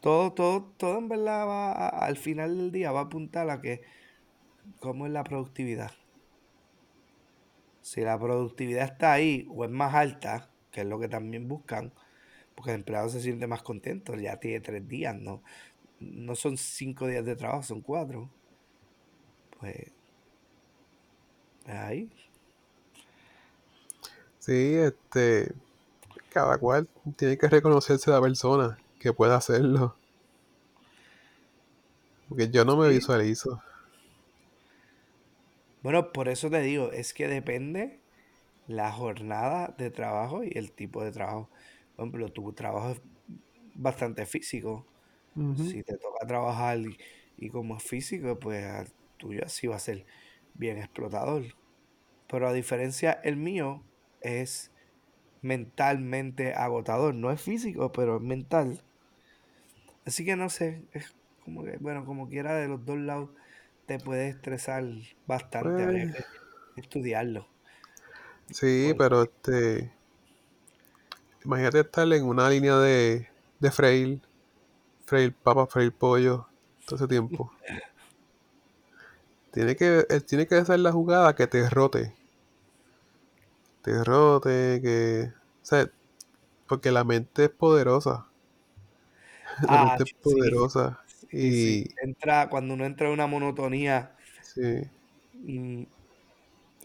[0.00, 3.60] Todo, todo, todo en verdad va a- al final del día va a apuntar a
[3.60, 3.82] que
[4.80, 5.90] cómo es la productividad.
[7.80, 11.94] Si la productividad está ahí o es más alta, que es lo que también buscan,
[12.54, 15.42] porque el empleado se siente más contento, ya tiene tres días, ¿no?
[16.12, 18.30] No son cinco días de trabajo, son cuatro.
[19.58, 19.92] Pues
[21.66, 22.10] ahí.
[24.38, 25.52] sí, este,
[26.30, 29.96] cada cual tiene que reconocerse la persona que pueda hacerlo.
[32.28, 32.90] Porque yo no me Sí.
[32.90, 33.62] visualizo.
[35.82, 38.00] Bueno, por eso te digo, es que depende
[38.66, 41.50] la jornada de trabajo y el tipo de trabajo.
[41.96, 43.02] Por ejemplo, tu trabajo es
[43.74, 44.86] bastante físico.
[45.52, 46.98] Si te toca trabajar y,
[47.36, 50.06] y como es físico, pues al tuyo sí va a ser
[50.54, 51.44] bien explotador.
[52.28, 53.84] Pero a diferencia, el mío
[54.20, 54.72] es
[55.42, 57.14] mentalmente agotador.
[57.14, 58.84] No es físico, pero es mental.
[60.06, 61.14] Así que no sé, es
[61.44, 63.30] como que, bueno, como quiera de los dos lados
[63.86, 64.84] te puede estresar
[65.26, 65.82] bastante.
[65.84, 66.24] Habría Pues, que
[66.76, 67.48] estudiarlo.
[68.50, 69.92] sí, Porque pero este,
[71.44, 73.28] imagínate estar en una línea de,
[73.60, 73.70] de
[75.06, 76.46] freír papas, freír pollo,
[76.86, 77.52] todo ese tiempo.
[79.52, 82.14] Tiene que, él tiene que hacer la jugada que te rote.
[83.82, 85.32] Te rote, que.
[85.62, 85.88] O sea,
[86.68, 88.26] porque la mente es poderosa.
[89.68, 91.00] La Ah, mente es poderosa.
[91.06, 91.80] sí, sí.
[91.80, 91.88] Y.
[92.02, 94.88] Entra, cuando uno entra en una monotonía, Sí.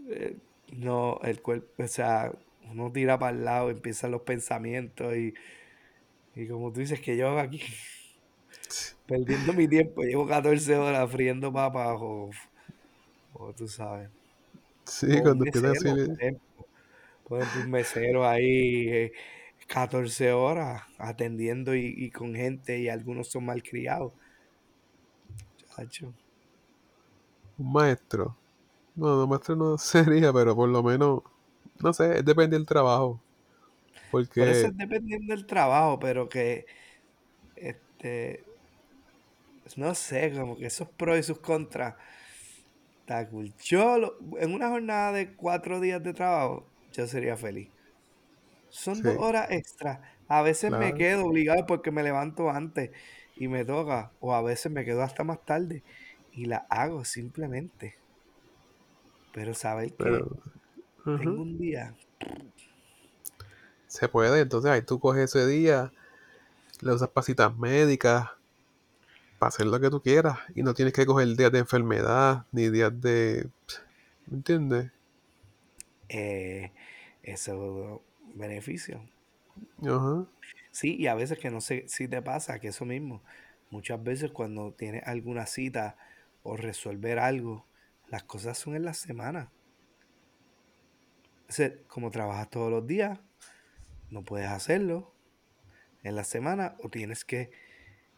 [0.10, 0.38] eh,
[0.74, 2.32] no, el cuerpo, o sea,
[2.70, 5.34] uno tira para el lado, empiezan los pensamientos y,
[6.36, 7.62] y como tú dices, que yo hago aquí?
[9.10, 10.04] Perdiendo mi tiempo.
[10.04, 12.32] Llevo 14 horas friendo papas o,
[13.34, 14.10] o tú sabes.
[14.86, 16.66] Sí, O cuando empiezas así, mesero, por ejemplo.
[17.24, 19.14] Por ejemplo, un mesero ahí eh,
[19.68, 24.14] 14 horas atendiendo y, y con gente y algunos son malcriados.
[25.58, 26.14] Chacho.
[27.58, 28.36] un maestro.
[28.96, 31.22] No, no, maestro no sería, pero por lo menos,
[31.80, 33.22] no sé, depende del trabajo.
[34.36, 36.66] Por eso Porque, es dependiendo del trabajo, pero que,
[37.56, 38.49] este,
[39.78, 41.96] no sé, como que esos pros y sus contras,
[43.02, 43.54] está cool.
[43.64, 47.74] Yo, lo- en una jornada de cuatro días de trabajo, yo sería feliz.
[48.70, 50.02] Son dos horas extra.
[50.28, 52.92] A veces me quedo obligado porque me levanto antes
[53.36, 55.84] y me toca, o a veces me quedo hasta más tarde
[56.32, 58.00] y la hago simplemente.
[59.34, 60.28] Pero saber que pero
[61.06, 61.96] ujú, tengo un día,
[63.88, 64.42] se puede.
[64.42, 65.92] Entonces ahí tú coges ese día,
[66.82, 68.30] le usas pasitas médicas
[69.40, 72.70] para hacer lo que tú quieras y no tienes que coger días de enfermedad ni
[72.70, 73.50] días de,
[74.28, 74.92] ¿me entiendes?
[76.10, 76.72] eh,
[77.24, 78.02] eso
[78.36, 79.02] beneficio.
[79.84, 80.26] Ajá,
[80.72, 83.22] Sí, y a veces que no sé si te pasa que eso mismo,
[83.70, 85.98] muchas veces cuando tienes alguna cita
[86.44, 87.66] o resolver algo,
[88.08, 89.52] las cosas son en la semana.
[91.50, 93.20] O sea, como trabajas todos los días,
[94.10, 95.14] no puedes hacerlo
[96.04, 97.52] en la semana o tienes que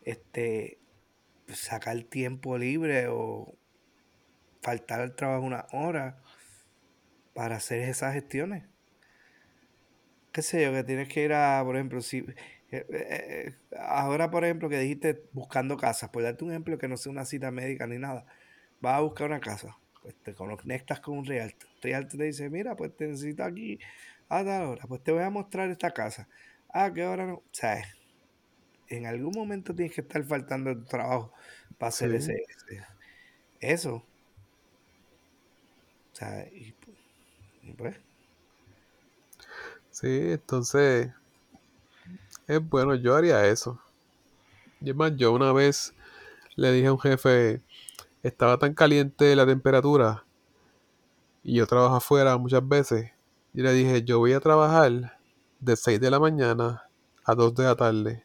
[0.03, 0.79] este,
[1.55, 3.55] sacar tiempo libre o
[4.61, 6.21] faltar al trabajo una hora
[7.33, 8.63] para hacer esas gestiones.
[10.31, 12.25] qué sé yo, que tienes que ir a, por ejemplo, si eh,
[12.71, 16.97] eh, eh, ahora, por ejemplo, que dijiste buscando casas, por darte un ejemplo que no
[16.97, 18.25] sea una cita médica ni nada,
[18.79, 21.69] vas a buscar una casa, pues te conectas con un realtor.
[21.81, 23.79] Realtor te dice, mira, pues te necesito aquí
[24.29, 26.27] a tal hora, pues te voy a mostrar esta casa.
[26.69, 27.35] Ah, qué hora no.
[27.35, 27.83] O sea,
[28.97, 31.33] en algún momento tienes que estar faltando el trabajo
[31.77, 32.85] para hacer ese, sí, ese-
[33.61, 33.95] eso.
[33.95, 34.03] O
[36.15, 36.73] sea, y,
[37.63, 37.97] y pues,
[39.91, 41.11] sí, entonces
[42.47, 43.79] es bueno, yo haría eso.
[44.81, 45.93] Y es más, yo una vez
[46.55, 47.61] le dije a un jefe,
[48.23, 50.25] estaba tan caliente la temperatura
[51.43, 53.11] y yo trabajo afuera muchas veces.
[53.53, 55.17] Y le dije, yo voy a trabajar
[55.59, 56.83] de 6 de la mañana
[57.23, 58.23] a 2 de la tarde.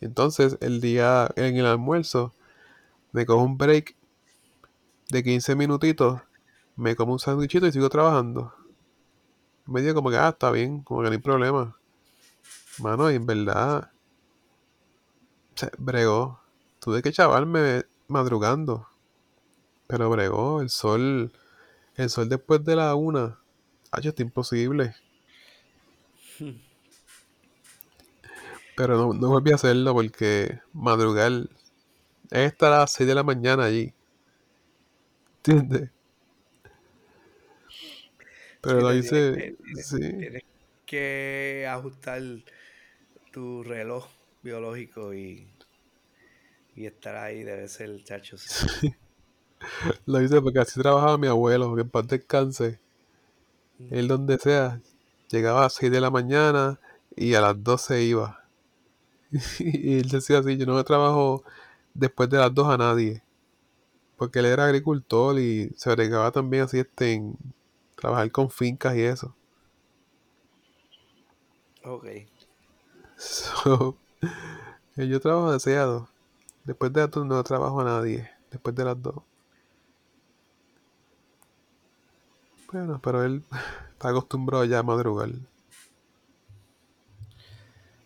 [0.00, 2.32] Entonces, el día en el almuerzo,
[3.12, 3.96] me cojo un break
[5.10, 6.20] de 15 minutitos,
[6.76, 8.54] me como un sándwichito y sigo trabajando.
[9.66, 11.76] Me digo como que, ah, está bien, como que no hay problema.
[12.78, 13.90] Mano, y en verdad,
[15.54, 16.40] se bregó.
[16.80, 18.88] Tuve que chavarme madrugando,
[19.86, 20.62] pero bregó.
[20.62, 21.32] El sol,
[21.96, 23.38] el sol después de la una,
[23.92, 24.94] ah, está imposible.
[28.80, 31.32] Pero no, no volví a hacerlo porque madrugar
[32.30, 33.92] es estar a las 6 de la mañana allí,
[35.36, 35.90] ¿entiendes?
[38.62, 40.44] Pero lo tienes hice, tienes, sí, tienes
[40.86, 42.22] que ajustar
[43.30, 44.06] tu reloj
[44.42, 45.46] biológico y,
[46.74, 48.66] y estar ahí debe ser, chacho, sí.
[50.06, 52.78] lo hice porque así trabajaba mi abuelo, que en paz descanse.
[53.90, 54.80] Él Mm, donde sea,
[55.30, 56.78] llegaba a las 6 de la mañana
[57.14, 58.39] y a las 12 iba.
[59.58, 61.44] Y él decía así, yo no trabajo
[61.94, 63.22] después de las 2 a nadie.
[64.16, 67.36] Porque él era agricultor y se agregaba también así este, en
[67.94, 69.34] trabajar con fincas y eso.
[71.84, 72.06] Ok.
[73.16, 73.96] So,
[74.96, 76.08] yo trabajo deseado.
[76.64, 78.30] Después de las 2 no trabajo a nadie.
[78.50, 79.14] Después de las 2.
[82.72, 83.42] Bueno, pero él
[83.92, 85.30] está acostumbrado ya a madrugar.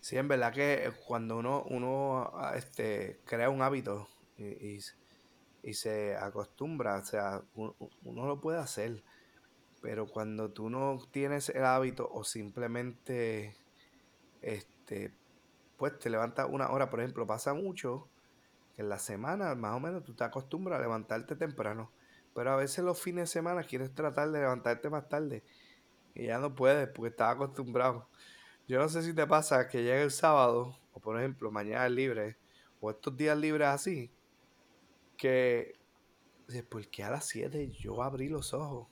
[0.05, 4.79] Sí, en verdad que cuando uno, uno ah, este, crea un hábito y,
[5.63, 9.05] y se acostumbra, o sea, u- u- uno lo puede hacer,
[9.83, 13.57] pero cuando tú no tienes el hábito o simplemente,
[14.43, 15.17] este,
[15.77, 18.11] pues te levantas una hora, por ejemplo, pasa mucho
[18.77, 21.95] que en la semana más o menos tú te acostumbras a levantarte temprano,
[22.35, 25.45] pero a veces los fines de semana quieres tratar de levantarte más tarde
[26.15, 28.11] y ya no puedes porque estás acostumbrado.
[28.67, 31.93] Yo no sé si te pasa que llega el sábado, o por ejemplo, mañana es
[31.93, 32.37] libre,
[32.81, 34.11] o estos días libres así,
[35.17, 35.79] que
[36.69, 38.89] ¿por qué a las 7 yo abrí los ojos?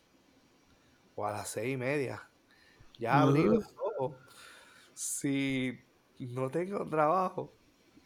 [1.14, 2.28] O a las seis y media.
[2.98, 4.16] Ya abrí los ojos.
[4.94, 5.78] Si
[6.18, 7.52] no tengo trabajo.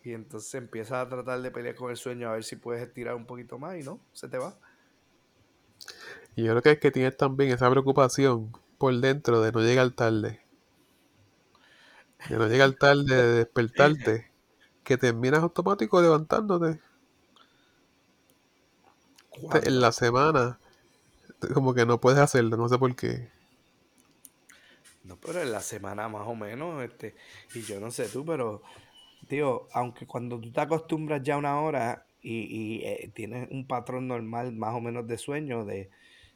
[0.02, 3.14] Y entonces empiezas a tratar de pelear con el sueño a ver si puedes estirar
[3.14, 4.56] un poquito más y no, se te va.
[6.36, 9.90] Y yo creo que es que tienes también esa preocupación por dentro de no llegar
[9.90, 10.45] tarde.
[12.28, 14.30] De no llegar tarde, de despertarte.
[14.82, 16.80] que terminas automático levantándote.
[19.64, 20.58] En la semana,
[21.52, 23.28] como que no puedes hacerlo, no sé por qué.
[25.04, 27.14] No, pero en la semana más o menos, este,
[27.54, 28.62] y yo no sé tú, pero,
[29.28, 33.66] tío, aunque cuando tú te acostumbras ya a una hora y, y, eh, tienes un
[33.66, 35.90] patrón normal más o menos de sueño, de,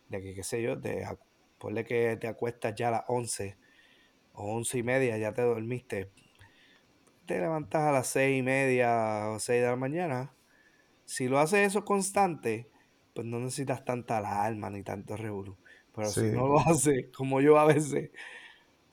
[0.08, 1.06] de que, qué sé yo, de,
[1.58, 3.56] ponle que te acuestas ya a las 11
[4.34, 6.10] o 11 y media, ya te dormiste,
[7.26, 10.32] te levantas a las 6 y media o 6 de la mañana,
[11.04, 12.68] si lo haces eso constante,
[13.14, 15.56] pues no necesitas tanta alarma ni tanto revolú.
[15.94, 18.10] Pero si no lo haces, como yo a veces,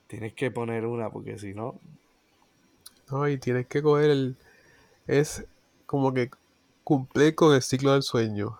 [0.08, 1.80] tienes que poner una, porque si no,
[3.12, 4.38] No, y tienes que coger el.
[5.06, 5.46] Es
[5.86, 6.30] como que
[6.84, 8.58] cumplir con el ciclo del sueño.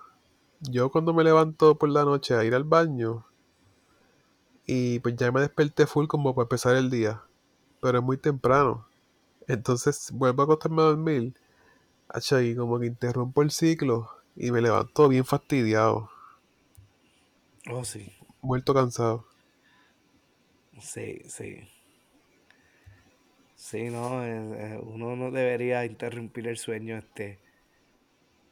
[0.62, 3.26] Yo cuando me levanto por la noche a ir al baño
[4.68, 7.24] y pues ya me desperté full como para empezar el día,
[7.82, 8.88] pero es muy temprano.
[9.48, 11.36] Entonces vuelvo a acostarme a dormir,
[12.44, 16.10] y como que interrumpo el ciclo y me levanto bien fastidiado,
[17.70, 18.12] oh sí,
[18.42, 19.26] muerto cansado.
[20.82, 21.68] sí, sí.
[23.56, 24.22] Sí, no,
[24.84, 27.40] uno no debería interrumpir el sueño este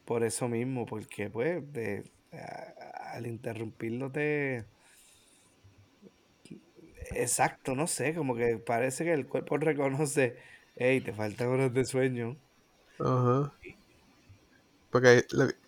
[0.06, 4.66] por eso mismo, porque pues de, a- al interrumpirlo te...
[7.12, 10.38] Exacto, no sé, como que parece que el cuerpo reconoce,
[10.76, 12.38] hey, te faltan horas de sueño.
[13.00, 13.52] Ajá.
[14.90, 15.26] Porque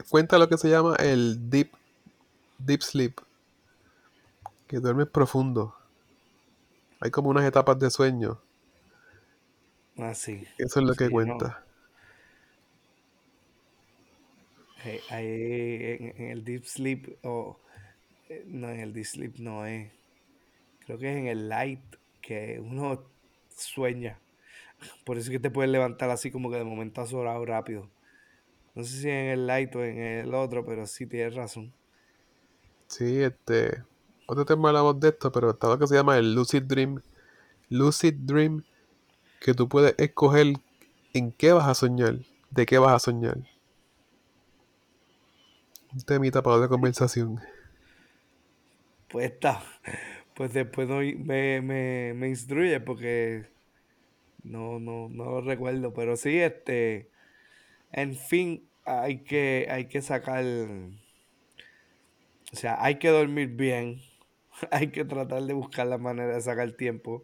[0.09, 1.71] cuenta lo que se llama el deep,
[2.59, 3.19] deep sleep,
[4.67, 5.73] que duermes profundo.
[6.99, 8.39] Hay como unas etapas de sueño.
[9.97, 10.47] Así.
[10.59, 11.35] Eso es lo que Sí, no.
[11.35, 11.65] cuenta.
[14.85, 17.59] eh, ahí en, en el deep sleep, o
[18.29, 19.91] eh, no, en el deep sleep no es.
[20.87, 21.81] Creo que es en el light
[22.21, 23.03] que uno
[23.49, 24.17] sueña.
[25.05, 27.89] Por eso es que te puedes levantar así como que de momento azorado rápido.
[28.73, 31.73] No sé si en el light o en el otro, pero sí tienes razón.
[32.87, 33.83] Sí, este.
[34.27, 37.01] Otro tema hablamos de esto, pero está lo que se llama el lucid dream.
[37.69, 38.63] Lucid dream,
[39.41, 40.53] que tú puedes escoger
[41.13, 42.19] en qué vas a soñar,
[42.49, 43.39] de qué vas a soñar.
[45.93, 47.41] Un temita para otra conversación.
[49.09, 49.61] Pues está.
[50.37, 53.45] Pues después no- me, me, me instruye porque
[54.43, 55.93] no, no, no lo recuerdo.
[55.93, 57.09] Pero sí, este.
[57.91, 60.43] En fin, hay que, hay que sacar.
[60.45, 60.91] O
[62.55, 64.01] sea, hay que dormir bien.
[64.71, 67.23] Hay que tratar de buscar la manera de sacar tiempo.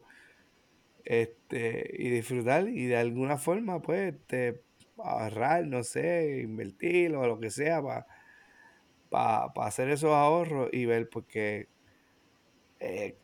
[1.06, 2.68] Este, y disfrutar.
[2.70, 4.62] Y de alguna forma, pues, este,
[4.98, 7.82] ahorrar, no sé, invertir o lo que sea
[9.10, 11.68] para hacer esos ahorros y ver, porque
[12.84, 13.18] eh,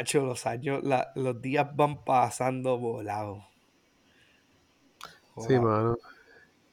[0.00, 3.44] hecho, los años, la- los días van pasando volados.
[5.38, 5.58] Sí, Volado.
[5.58, 5.98] mano.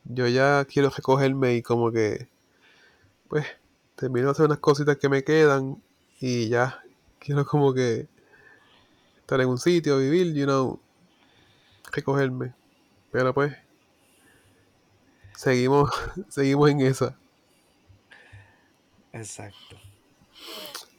[0.06, 2.30] Yo ya quiero recogerme y como que,
[3.30, 3.46] pues,
[3.96, 5.82] termino de hacer unas cositas que me quedan
[6.20, 6.82] y ya
[7.20, 8.08] quiero como que
[9.20, 10.80] estar en un sitio, vivir, you know,
[11.92, 12.54] recogerme.
[13.12, 13.56] Pero pues,
[15.36, 15.90] seguimos,
[16.30, 17.16] seguimos en esa.
[19.12, 19.78] Exacto.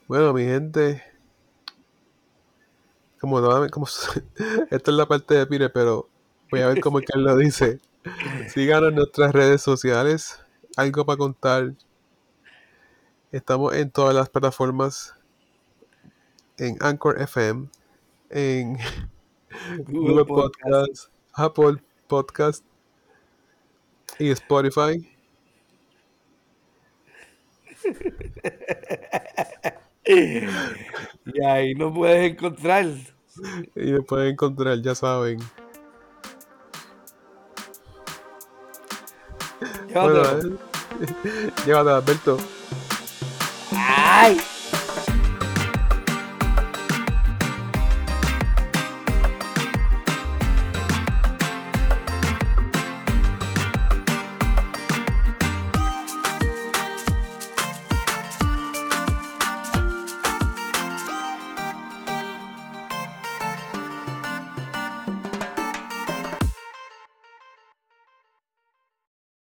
[0.06, 1.02] Bueno, mi gente,
[3.20, 3.86] como, nuevamente- como
[4.70, 6.08] esta es la parte de Pire, pero
[6.50, 7.80] voy a ver cómo que él lo dice.
[8.48, 10.40] Síganos en nuestras redes sociales,
[10.76, 11.74] algo para contar.
[13.32, 15.14] Estamos en todas las plataformas,
[16.56, 17.68] en Anchor FM,
[18.30, 18.78] en
[19.86, 20.62] Google Google Podcast.
[20.62, 22.64] Podcast, Apple Podcast
[24.18, 25.06] y Spotify.
[31.34, 32.86] Y ahí no puedes encontrar.
[33.76, 35.38] Y nos pueden encontrar, ya saben.
[39.88, 40.58] Llévatelo.
[41.66, 42.38] Bueno, Alberto.
[43.72, 44.38] ¡Ay!